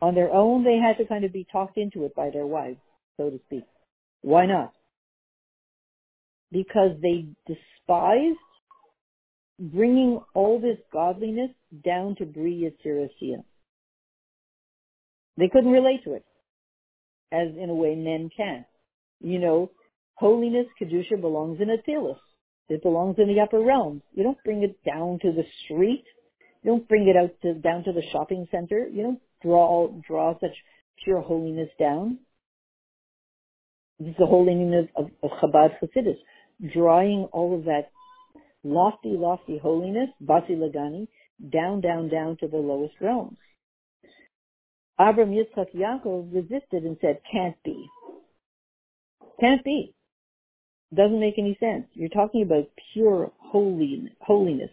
[0.00, 2.78] On their own, they had to kind of be talked into it by their wives,
[3.16, 3.64] so to speak.
[4.22, 4.72] Why not?
[6.50, 8.38] Because they despised
[9.58, 11.50] bringing all this godliness
[11.84, 12.70] down to Bria.
[15.36, 16.24] They couldn't relate to it,
[17.32, 18.64] as in a way men can.
[19.20, 19.70] You know,
[20.14, 22.18] holiness, Kedusha belongs in a Atzilus.
[22.68, 24.02] It belongs in the upper realms.
[24.14, 26.04] You don't bring it down to the street.
[26.62, 28.86] You don't bring it out to, down to the shopping center.
[28.86, 30.54] You don't draw, draw such
[31.02, 32.18] pure holiness down.
[33.98, 36.18] This is the holiness of, of Chabad Hasidus,
[36.72, 37.90] drawing all of that
[38.64, 41.08] lofty, lofty holiness, Basi Lagani,
[41.50, 43.38] down, down, down to the lowest realms.
[44.98, 47.86] Abram Yitzchak Yaakov resisted and said, can't be.
[49.40, 49.94] Can't be.
[50.94, 51.86] Doesn't make any sense.
[51.92, 54.70] You're talking about pure holiness,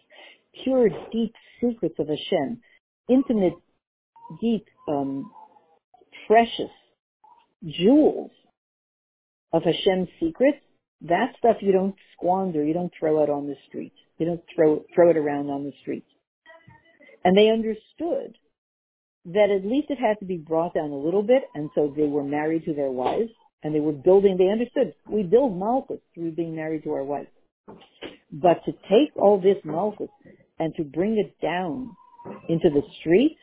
[0.64, 2.62] pure deep secrets of Hashem,
[3.10, 3.54] intimate,
[4.42, 5.30] deep, um,
[6.26, 6.72] precious
[7.64, 8.32] jewels
[9.54, 10.58] of Hashem's secrets
[11.02, 12.64] that stuff you don't squander.
[12.64, 13.94] You don't throw it on the street.
[14.18, 16.06] You don't throw throw it around on the street.
[17.24, 18.38] And they understood
[19.26, 22.08] that at least it had to be brought down a little bit, and so they
[22.08, 23.32] were married to their wives,
[23.64, 24.38] and they were building.
[24.38, 27.30] They understood we build malchus through being married to our wives,
[28.32, 30.10] but to take all this malchus
[30.60, 31.96] and to bring it down
[32.48, 33.38] into the street,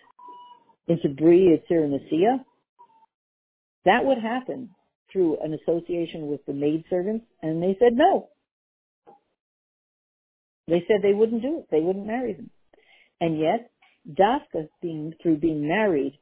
[0.88, 2.44] into Bria Tzir
[3.84, 4.70] that would happen
[5.12, 8.28] through an association with the maidservants, and they said no.
[10.68, 11.66] They said they wouldn't do it.
[11.70, 12.50] They wouldn't marry them.
[13.20, 13.70] And yet,
[14.08, 16.18] Dafka, being, through being married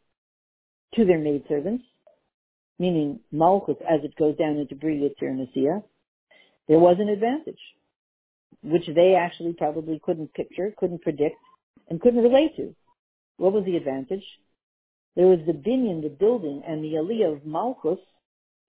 [0.95, 1.85] to their maidservants,
[2.79, 5.83] meaning Malchus as it goes down into Bria Tirnasia,
[6.69, 7.61] there was an advantage,
[8.63, 11.37] which they actually probably couldn't picture, couldn't predict,
[11.89, 12.75] and couldn't relate to.
[13.37, 14.25] What was the advantage?
[15.17, 17.99] There was the binyan, the building, and the aliyah of Malchus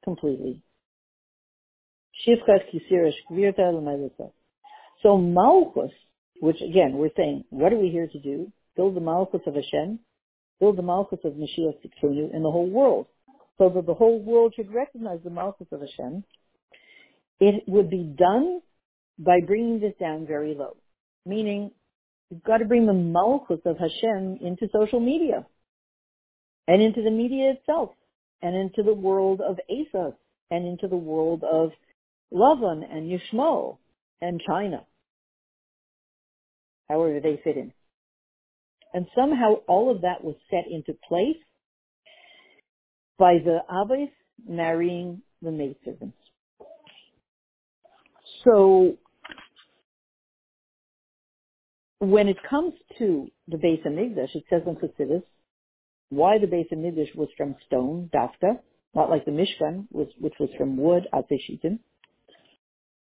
[0.04, 0.62] completely.
[5.04, 5.92] So Malchus,
[6.40, 8.52] which again we're saying, what are we here to do?
[8.76, 10.00] Build the Malchus of Hashem,
[10.60, 13.08] build the Malchus of Mashiach Tzidkenu in the whole world,
[13.58, 16.24] so that the whole world should recognize the Malchus of Hashem.
[17.40, 18.62] It would be done
[19.18, 20.78] by bringing this down very low,
[21.26, 21.72] meaning
[22.30, 25.46] you've got to bring the Malchus of Hashem into social media
[26.68, 27.92] and into the media itself
[28.42, 30.14] and into the world of Asa
[30.50, 31.72] and into the world of
[32.34, 33.78] Lavan and Yishmael
[34.22, 34.86] and China.
[36.90, 37.72] However they fit in.
[38.94, 41.38] And somehow all of that was set into place
[43.18, 44.10] by the Abbas
[44.48, 46.18] marrying the maidservants.
[48.44, 48.98] So
[52.00, 55.24] when it comes to the Beis Hamikdash, it says in Chassidus,
[56.12, 58.60] why the Beis Hamikdash was from stone, dafka,
[58.94, 61.80] not like the Mishkan, which, which was from wood, ateshitim.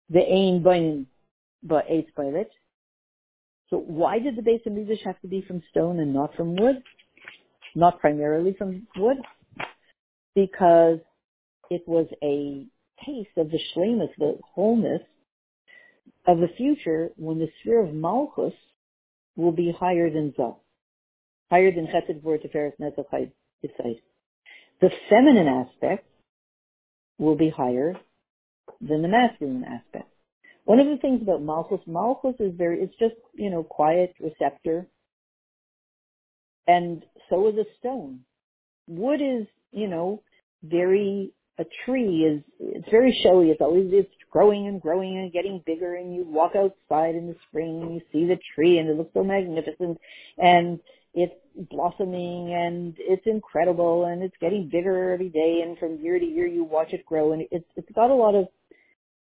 [0.10, 1.08] The Ein Bain
[1.68, 2.50] Ba'etz Bailet.
[3.70, 6.84] So why did the Beis Hamikdash have to be from stone and not from wood?
[7.74, 9.18] Not primarily from wood?
[10.36, 11.00] because
[11.70, 12.66] it was a
[13.06, 15.02] taste of the shlemus, the wholeness
[16.28, 18.54] of the future when the sphere of Malchus
[19.36, 20.56] will be higher than Zah,
[21.52, 23.28] higher than Chesed Vor Tiferes Netzach
[24.82, 26.08] The feminine aspect
[27.20, 27.94] will be higher
[28.80, 30.10] than the masculine aspect.
[30.64, 34.88] One of the things about Malchus, Malchus is very, it's just, you know, quiet, receptor.
[36.68, 38.22] And so is a stone.
[38.88, 40.24] Wood is, you know,
[40.64, 43.50] very a tree is it's very showy.
[43.50, 45.96] It's always it's growing and growing and getting bigger.
[45.96, 49.14] And you walk outside in the spring and you see the tree and it looks
[49.14, 50.00] so magnificent,
[50.38, 50.80] and
[51.14, 51.34] it's
[51.70, 55.62] blossoming and it's incredible and it's getting bigger every day.
[55.66, 58.36] And from year to year you watch it grow and it's it's got a lot
[58.36, 58.48] of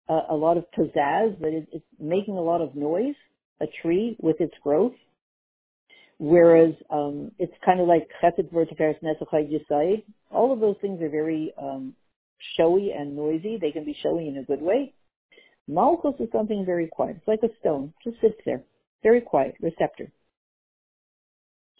[0.09, 3.15] uh, a lot of pizzazz, but it, it's making a lot of noise.
[3.59, 4.93] A tree with its growth.
[6.19, 8.07] Whereas um, it's kind of like.
[10.29, 11.95] All of those things are very um,
[12.55, 13.57] showy and noisy.
[13.59, 14.93] They can be showy in a good way.
[15.67, 17.17] Malchus is something very quiet.
[17.17, 18.63] It's like a stone, just sits there,
[19.03, 20.11] very quiet, receptor.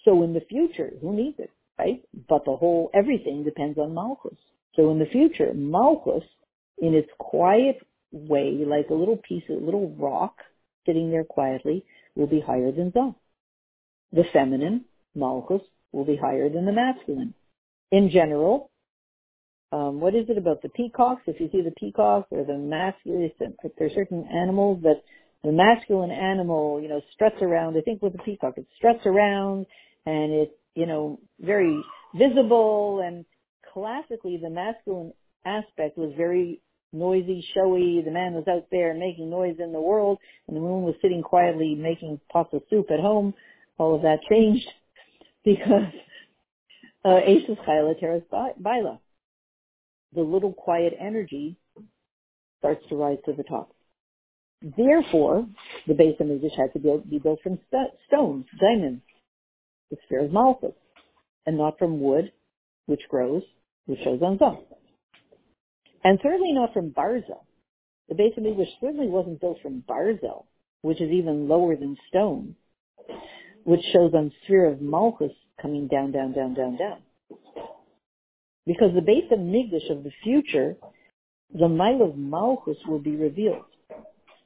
[0.07, 2.01] So in the future, who needs it, right?
[2.29, 4.37] But the whole everything depends on Malchus.
[4.77, 6.23] So in the future, Malchus,
[6.77, 10.37] in its quiet way, like a little piece, a little rock
[10.85, 11.83] sitting there quietly,
[12.15, 13.11] will be higher than Zah.
[14.13, 17.33] The feminine, Malchus, will be higher than the masculine.
[17.91, 18.71] In general,
[19.73, 21.23] um, what is it about the peacocks?
[21.27, 25.03] If you see the peacocks or the masculine, there are certain animals that
[25.43, 27.75] the masculine animal, you know, struts around.
[27.77, 29.65] I think with the peacock, it struts around
[30.07, 31.83] and it's, you know, very
[32.15, 33.25] visible and
[33.73, 35.11] classically the masculine
[35.45, 36.61] aspect was very
[36.93, 38.01] noisy, showy.
[38.03, 41.21] The man was out there making noise in the world and the woman was sitting
[41.21, 43.33] quietly making pots of soup at home.
[43.77, 44.67] All of that changed
[45.45, 45.93] because
[47.03, 48.99] uh, Aces Chayla Teres Baila
[50.15, 51.57] the little quiet energy
[52.59, 53.71] starts to rise to the top.
[54.61, 55.45] Therefore,
[55.85, 59.03] the Beis HaMikdash had to be built from st- stones, diamonds,
[59.89, 60.73] the sphere of Malchus,
[61.45, 62.31] and not from wood,
[62.85, 63.43] which grows,
[63.85, 64.57] which shows on Zah.
[66.03, 67.45] And certainly not from Barzel.
[68.09, 70.45] The Beis HaMikdash certainly wasn't built from Barzel,
[70.81, 72.55] which is even lower than stone,
[73.63, 76.99] which shows on sphere of Malchus coming down, down, down, down, down.
[78.65, 80.75] Because the Beis HaMikdash of the future,
[81.53, 83.65] the mile of Malchus will be revealed.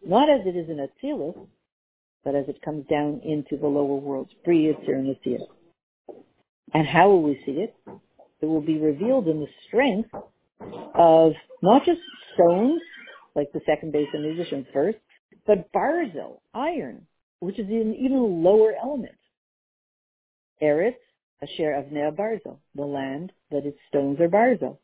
[0.06, 1.36] Not as it is in Atzilus,
[2.24, 5.38] but as it comes down into the lower worlds, Bria, Tzir,
[6.74, 7.76] And how will we see it?
[8.42, 10.10] It will be revealed in the strength
[10.96, 12.00] of not just
[12.34, 12.82] stones,
[13.36, 14.98] like the second base of and first,
[15.46, 17.08] but barzel, iron,
[17.40, 19.16] which is an even lower element.
[20.62, 20.96] Eretz,
[21.42, 24.78] Asher Avnei Barzel, the land that its stones are Barzel,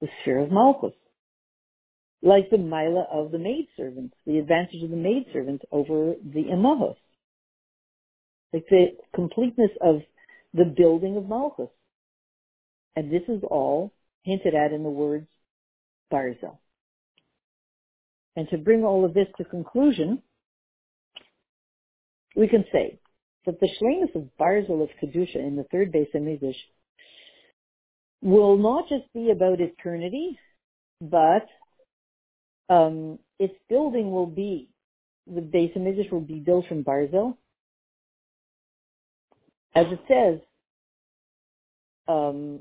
[0.00, 0.92] the sphere of Malchus.
[2.24, 6.96] Like the Mila of the maidservants, the advantage of the maidservants over the Imahos.
[8.52, 10.00] Like the completeness of
[10.54, 11.68] the building of Malchus.
[12.96, 15.26] And this is all hinted at in the words
[16.10, 16.58] Barzel.
[18.36, 20.22] And to bring all of this to conclusion,
[22.34, 22.98] we can say
[23.44, 26.56] that the shlemus of Barzel of Kedusha in the third Beis HaMikdash
[28.22, 30.38] will not just be about eternity,
[31.00, 31.46] but
[32.68, 34.68] um, its building will be,
[35.26, 37.36] the base Midrash will be built from Barzel.
[39.74, 40.40] As it says,
[42.06, 42.60] um,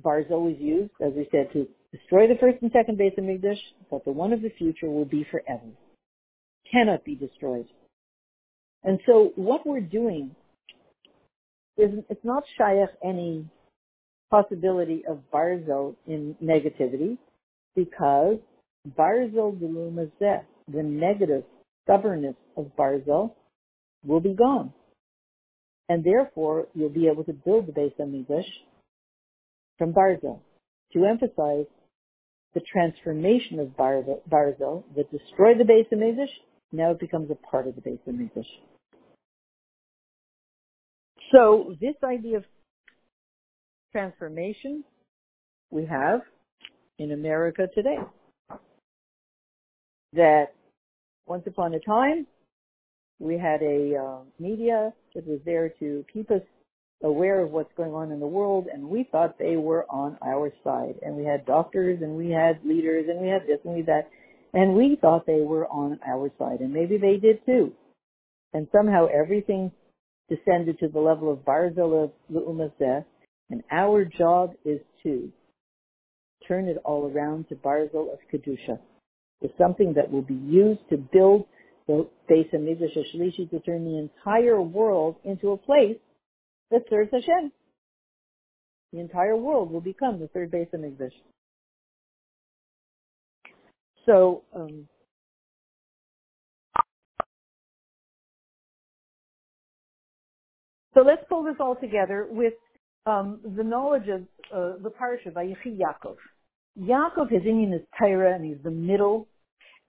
[0.00, 3.58] Barzel is used, as we said, to destroy the first and second Beis HaMikdash,
[3.90, 5.66] but the one of the future will be forever.
[6.70, 7.66] Cannot be destroyed.
[8.84, 10.34] And so what we're doing
[11.76, 13.46] is it's not shaykh any
[14.30, 17.18] possibility of barzel in negativity
[17.74, 18.38] because
[18.88, 21.44] barzel delumazeh, the negative
[21.82, 23.34] stubbornness of barzel,
[24.04, 24.72] will be gone.
[25.88, 28.46] And therefore, you'll be able to build the base of English
[29.78, 30.40] from barzel
[30.92, 31.66] to emphasize
[32.54, 36.30] the transformation of barzel that destroyed the base of English
[36.72, 38.46] now it becomes a part of the base of English.
[41.32, 42.44] So this idea of
[43.92, 44.84] transformation
[45.70, 46.20] we have
[46.98, 47.98] in America today.
[50.12, 50.52] That
[51.26, 52.26] once upon a time
[53.18, 56.42] we had a uh, media that was there to keep us
[57.02, 60.52] aware of what's going on in the world and we thought they were on our
[60.64, 60.96] side.
[61.02, 64.08] And we had doctors and we had leaders and we had this and we that
[64.52, 67.72] and we thought they were on our side and maybe they did too.
[68.52, 69.70] And somehow everything
[70.28, 73.04] descended to the level of Barzel of Lu'umazeh,
[73.50, 75.30] And our job is to
[76.46, 78.78] turn it all around to Barzel of Kedusha,
[79.42, 81.46] to something that will be used to build
[81.86, 85.96] the Beis HaMikdash Shlishi, to turn the entire world into a place
[86.70, 87.50] that serves Hashem.
[88.92, 91.12] The entire world will become the third Beis HaMikdash.
[94.06, 94.88] So, um,
[100.94, 102.54] so let's pull this all together with
[103.06, 104.22] um, the knowledge of
[104.54, 106.16] uh, the parsha by Yaakov.
[106.78, 109.28] Yaakov, his Indian is Tyra, and he's the middle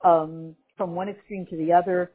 [0.04, 2.12] um, from one extreme to the other,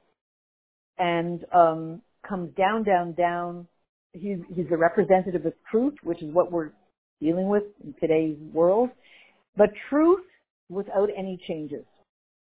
[0.99, 3.67] and um, comes down, down, down.
[4.13, 6.71] He's, he's a representative of truth, which is what we're
[7.21, 8.91] dealing with in today's world,
[9.57, 10.25] but truth
[10.69, 11.85] without any changes.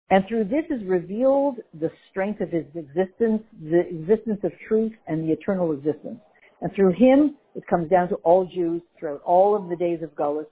[0.09, 5.27] And through this is revealed the strength of his existence, the existence of truth, and
[5.27, 6.19] the eternal existence.
[6.61, 10.15] And through him, it comes down to all Jews throughout all of the days of
[10.15, 10.45] Gullus.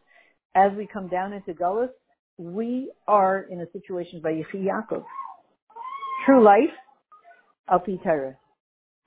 [0.56, 1.89] As we come down into Gullus,
[2.38, 5.03] we are in a situation by Yechi Yaakov.
[6.26, 6.74] True life,
[7.70, 8.38] Alpi Torah.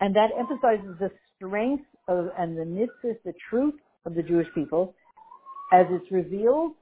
[0.01, 3.75] And that emphasizes the strength of, and the mitzvah, the truth
[4.05, 4.95] of the Jewish people
[5.73, 6.73] as it's revealed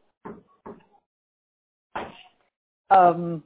[2.91, 3.43] um,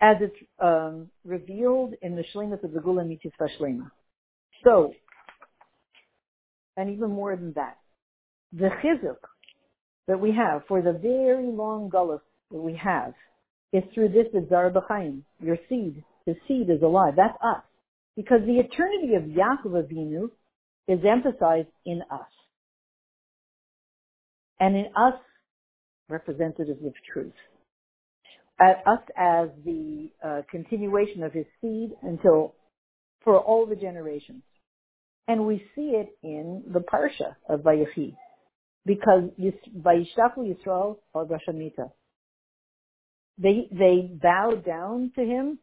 [0.00, 3.90] as it's um, revealed in the Shlemus of the Gula Mitzvah Shlema.
[4.62, 4.92] So,
[6.76, 7.78] and even more than that,
[8.56, 9.16] the chizuk
[10.06, 13.14] that we have for the very long gullus that we have
[13.72, 17.14] is through this Zara B'chaim, your seed, The seed is alive.
[17.16, 17.62] That's us.
[18.16, 20.30] Because the eternity of Yaakov Avinu
[20.86, 22.28] is emphasized in us.
[24.60, 25.14] And in us,
[26.08, 27.32] representatives of truth.
[28.60, 32.54] At us as the uh, continuation of his seed until
[33.24, 34.42] for all the generations.
[35.26, 38.14] And we see it in the Parsha of Vayechi.
[38.86, 41.90] Because Vayishtachu Yisrael or Rashamita.
[43.38, 45.58] They, they bowed down to him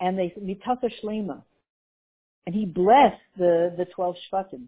[0.00, 1.42] and they mitata shlema.
[2.46, 4.66] And he blessed the, the 12 shvatim.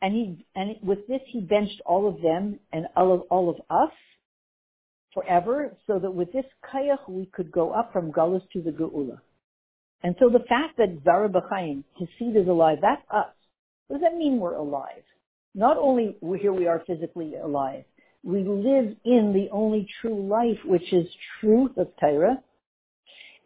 [0.00, 3.56] And he, and with this he benched all of them and all of, all of
[3.68, 3.92] us
[5.12, 9.18] forever so that with this kayach we could go up from Galus to the Geula.
[10.02, 13.26] And so the fact that Zara B'chaim, his seed is alive, that's us.
[13.88, 15.02] What does that mean we're alive?
[15.54, 17.84] Not only here we are physically alive,
[18.22, 21.06] we live in the only true life, which is
[21.40, 22.42] truth of Torah.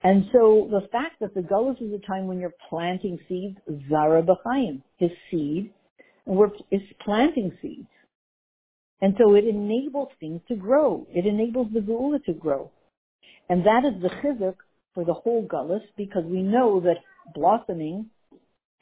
[0.02, 3.56] And so the fact that the Gullus is a time when you're planting seeds,
[3.88, 5.72] Zara B'chaim, his seed,
[6.26, 6.50] and we're
[7.04, 7.86] planting seeds.
[9.00, 11.06] And so it enables things to grow.
[11.10, 12.70] It enables the Geula to grow.
[13.48, 14.56] And that is the chizuk
[14.94, 16.98] for the whole gullus because we know that
[17.34, 18.06] blossoming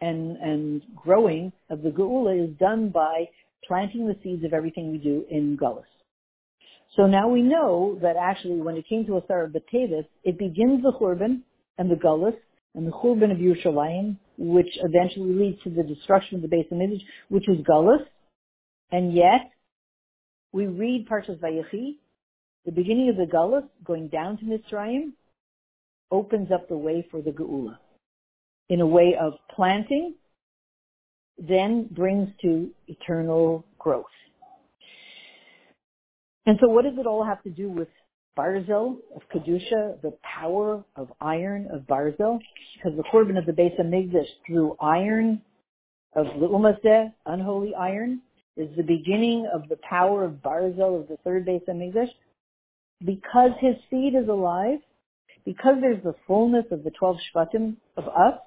[0.00, 3.28] and, and growing of the geula is done by
[3.66, 5.84] planting the seeds of everything we do in gullus.
[6.96, 10.92] So now we know that actually when it came to Asar B'Tevis, it begins the
[11.00, 11.42] Churban
[11.78, 12.34] and the Gullus
[12.74, 17.02] and the Churban of Yerushalayim, which eventually leads to the destruction of the Beis HaMikdash,
[17.28, 18.04] which is Gullus.
[18.90, 19.52] And yet,
[20.52, 21.98] we read Parshas Vayechi,
[22.66, 25.12] the beginning of the Gullus, going down to Mitzrayim,
[26.10, 27.78] opens up the way for the Geula
[28.70, 30.14] in a way of planting,
[31.36, 34.06] then brings to eternal growth.
[36.46, 37.88] And so what does it all have to do with
[38.38, 42.38] Barzel of Kedusha, the power of iron of Barzel?
[42.76, 45.42] Because the Churban of the Beis HaMikdash through iron
[46.14, 48.22] of Lu'umazeh, unholy iron,
[48.56, 52.10] is the beginning of the power of Barzel of the third Beis HaMikdash.
[53.04, 54.78] Because his seed is alive,
[55.44, 58.38] because there's the fullness of the 12 Shvatim of us,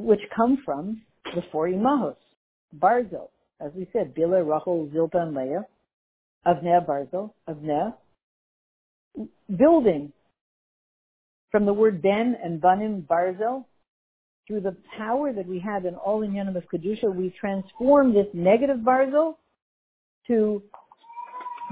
[0.00, 1.02] which come from
[1.34, 2.16] the four Imahos,
[2.78, 3.28] Barzel,
[3.60, 5.66] as we said, Bila, Rachel, Zilpa, and Leah,
[6.46, 7.92] Avneh, Barzel, Avneh,
[9.58, 10.12] building
[11.52, 13.64] from the word Ben and Banim, Barzel,
[14.46, 18.26] through the power that we have in all in Yanim of Kedusha, we transform this
[18.32, 19.34] negative Barzel
[20.28, 20.62] to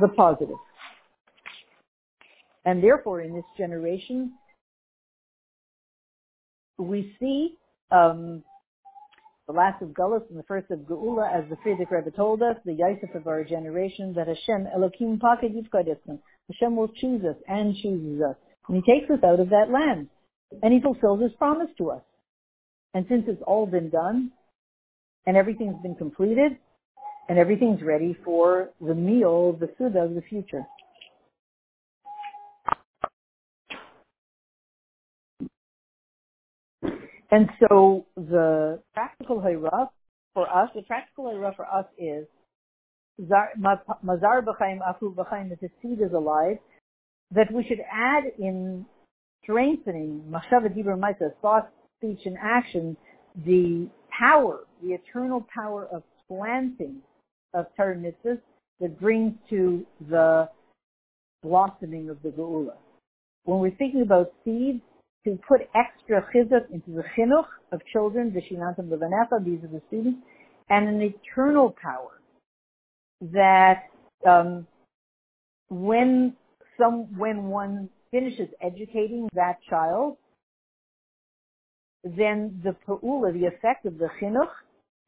[0.01, 0.57] the positive.
[2.67, 4.35] And therefore, in this generation,
[6.77, 7.57] we see
[7.91, 8.43] um,
[9.47, 12.57] the last of Gullus and the first of Geula, as the Frierdiker Rebbe told us,
[12.67, 16.19] the Yosef of our generation, that Hashem, Elohim Pakad Yifkadism,
[16.51, 18.37] Hashem will choose us and chooses us.
[18.69, 20.09] And He takes us out of that land.
[20.63, 22.03] And He fulfills His promise to us.
[22.93, 24.33] And since it's all been done,
[25.27, 26.53] and everything's been completed,
[27.29, 30.67] and everything's ready for the meal, the Suda of the future.
[37.31, 39.89] And so the practical hayra
[40.35, 42.27] for us, the practical hayra for us is
[43.21, 46.59] mazar b'chaim afu b'chaim that the seed is alive,
[47.31, 48.87] that we should add in
[49.43, 52.97] strengthening machshava dibur ma'isa, thought, speech, and action,
[53.45, 56.97] the power, the eternal power of planting
[57.55, 58.13] of Torah
[58.81, 60.49] that brings to the
[61.43, 62.75] blossoming of the geula.
[63.45, 64.81] When we're thinking about seeds,
[65.25, 69.83] to put extra chizuk into the chinuch of children, the shinantam levanecha, these are the
[69.89, 70.21] students,
[70.71, 72.21] and an eternal power
[73.21, 73.85] that
[74.27, 74.67] um,
[75.69, 76.35] when
[76.79, 80.17] some when one finishes educating that child,
[82.05, 84.51] then the pa'ula, the effect of the chinuch,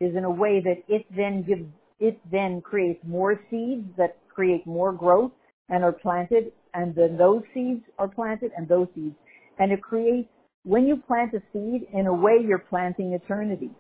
[0.01, 1.65] is in a way that it then gives,
[1.99, 5.33] it then creates more seeds that create more growth
[5.69, 9.15] and are planted, and then those seeds are planted, and those seeds,
[9.61, 10.29] and it creates.
[10.65, 13.71] When you plant a seed, in a way, you're planting eternity.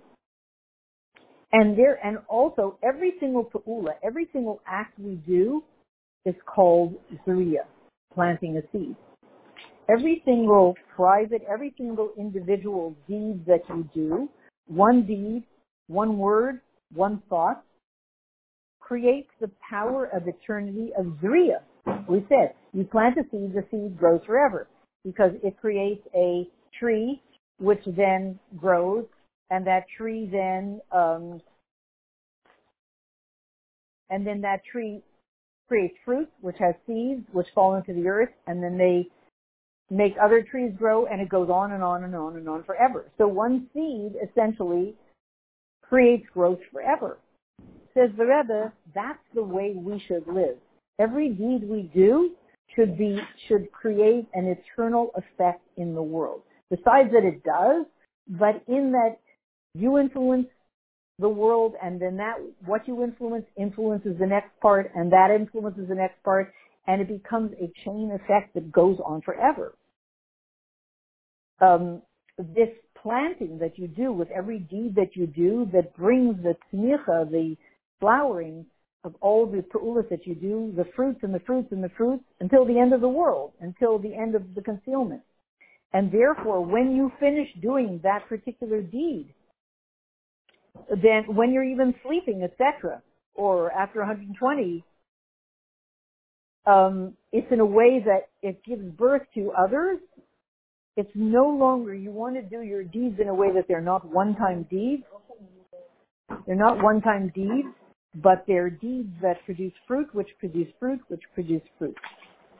[1.52, 5.64] And there, and also every single pa'ula, every single act we do
[6.24, 6.94] is called
[7.26, 7.64] zuriya,
[8.14, 8.94] planting a seed.
[9.90, 14.28] Every single private, every single individual deed that you do,
[14.68, 15.42] one deed,
[15.88, 16.60] one word,
[16.94, 17.64] one thought,
[18.78, 21.60] creates the power of eternity of zuriya.
[22.08, 24.68] We said, you plant a seed, the seed grows forever
[25.04, 26.46] because it creates a
[26.78, 27.20] tree
[27.58, 29.04] which then grows
[29.50, 31.40] and that tree then um,
[34.08, 35.02] and then that tree
[35.68, 39.06] creates fruit which has seeds which fall into the earth and then they
[39.90, 43.06] make other trees grow and it goes on and on and on and on forever.
[43.18, 44.94] So one seed essentially
[45.82, 47.18] creates growth forever.
[47.92, 50.56] Says the Rebbe, that's the way we should live.
[51.00, 52.30] Every deed we do
[52.74, 53.18] should be,
[53.48, 56.42] should create an eternal effect in the world.
[56.70, 57.86] Besides that it does,
[58.28, 59.18] but in that
[59.74, 60.46] you influence
[61.18, 65.88] the world and then that, what you influence influences the next part and that influences
[65.88, 66.52] the next part
[66.86, 69.74] and it becomes a chain effect that goes on forever.
[71.60, 72.02] Um,
[72.38, 72.70] this
[73.02, 77.56] planting that you do with every deed that you do that brings the tzmicha, the
[78.00, 78.66] flowering
[79.04, 82.24] of all the pa'ulas that you do, the fruits and the fruits and the fruits
[82.40, 85.22] until the end of the world, until the end of the concealment.
[85.92, 89.34] And therefore, when you finish doing that particular deed,
[91.02, 93.02] then when you're even sleeping, etc.,
[93.34, 94.84] or after 120,
[96.66, 99.98] um, it's in a way that it gives birth to others.
[100.96, 104.06] It's no longer you want to do your deeds in a way that they're not
[104.06, 105.02] one-time deeds.
[106.46, 107.68] They're not one-time deeds,
[108.14, 111.96] but they're deeds that produce fruit, which produce fruit, which produce fruit.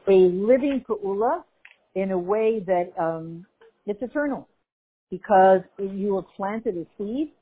[0.09, 1.43] A living pa'ula
[1.95, 3.45] in a way that um,
[3.87, 4.49] it's eternal
[5.11, 7.33] because you have planted a seed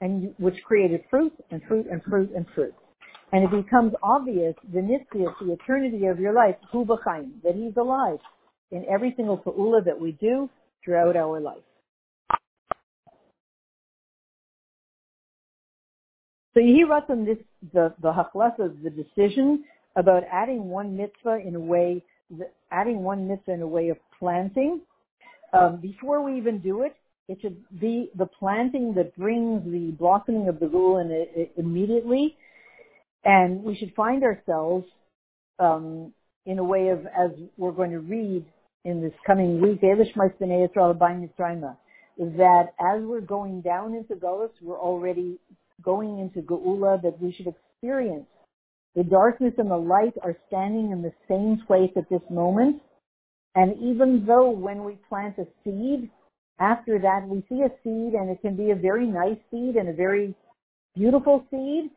[0.00, 2.74] and you, which created fruit and fruit and fruit and fruit.
[3.32, 7.76] And it becomes obvious the nitzvah, the eternity of your life, hu b'chaim, that he's
[7.76, 8.18] alive
[8.70, 10.50] in every single pa'ula that we do
[10.84, 11.62] throughout our life.
[16.56, 17.36] So Yehi Ratzon, this
[17.74, 18.12] the the
[18.82, 22.02] the decision about adding one mitzvah in a way,
[22.72, 24.80] adding one mitzvah in a way of planting.
[25.52, 26.96] Um, before we even do it,
[27.28, 32.38] it should be the planting that brings the blossoming of the rule in it, immediately,
[33.26, 34.86] and we should find ourselves
[35.58, 36.10] um,
[36.46, 38.46] in a way of as we're going to read
[38.86, 39.82] in this coming week,
[42.18, 45.38] that as we're going down into Golis, we're already
[45.82, 48.26] going into Geula that we should experience.
[48.94, 52.80] The darkness and the light are standing in the same place at this moment.
[53.54, 56.10] And even though when we plant a seed,
[56.58, 59.88] after that we see a seed and it can be a very nice seed and
[59.88, 60.34] a very
[60.94, 61.90] beautiful seed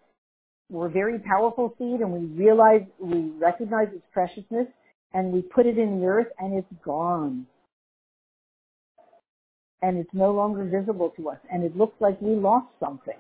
[0.74, 4.68] or a very powerful seed and we realize, we recognize its preciousness
[5.14, 7.48] and we put it in the earth and it's gone.
[9.82, 13.16] And it's no longer visible to us and it looks like we lost something.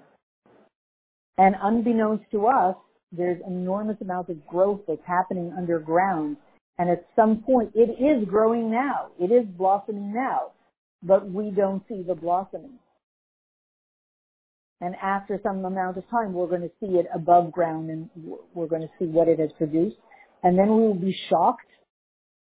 [1.40, 2.76] And unbeknownst to us,
[3.14, 6.36] there's enormous amounts of growth that's happening underground.
[6.78, 9.08] And at some point, it is growing now.
[9.18, 10.52] It is blossoming now.
[11.02, 12.78] But we don't see the blossoming.
[14.82, 18.10] And after some amount of time, we're going to see it above ground and
[18.54, 19.96] we're going to see what it has produced.
[20.44, 21.68] And then we will be shocked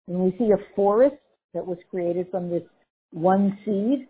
[0.06, 1.18] when we see a forest
[1.54, 2.64] that was created from this
[3.12, 4.08] one seed.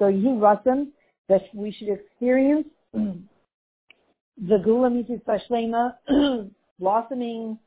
[0.00, 0.88] So Yehi Ratzon,
[1.28, 5.94] that we should experience the Gula Mitzvah Shlema
[6.78, 7.58] blossoming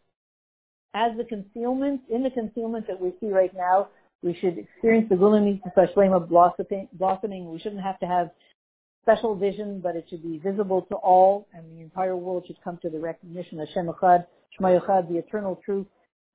[0.93, 3.87] as the concealment, in the concealment that we see right now
[4.23, 7.51] We should experience the Gula Mitzvah Shlema blossoming, blossoming.
[7.51, 8.31] We shouldn't have to have
[9.01, 12.79] special vision, but it should be visible to all, and the entire world should come
[12.83, 14.25] to the recognition of Shem Echad,
[14.57, 15.87] Shema the eternal truth.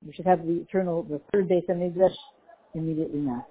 [0.05, 2.15] We should have the eternal, the third base of Mikdash
[2.75, 3.47] immediately now.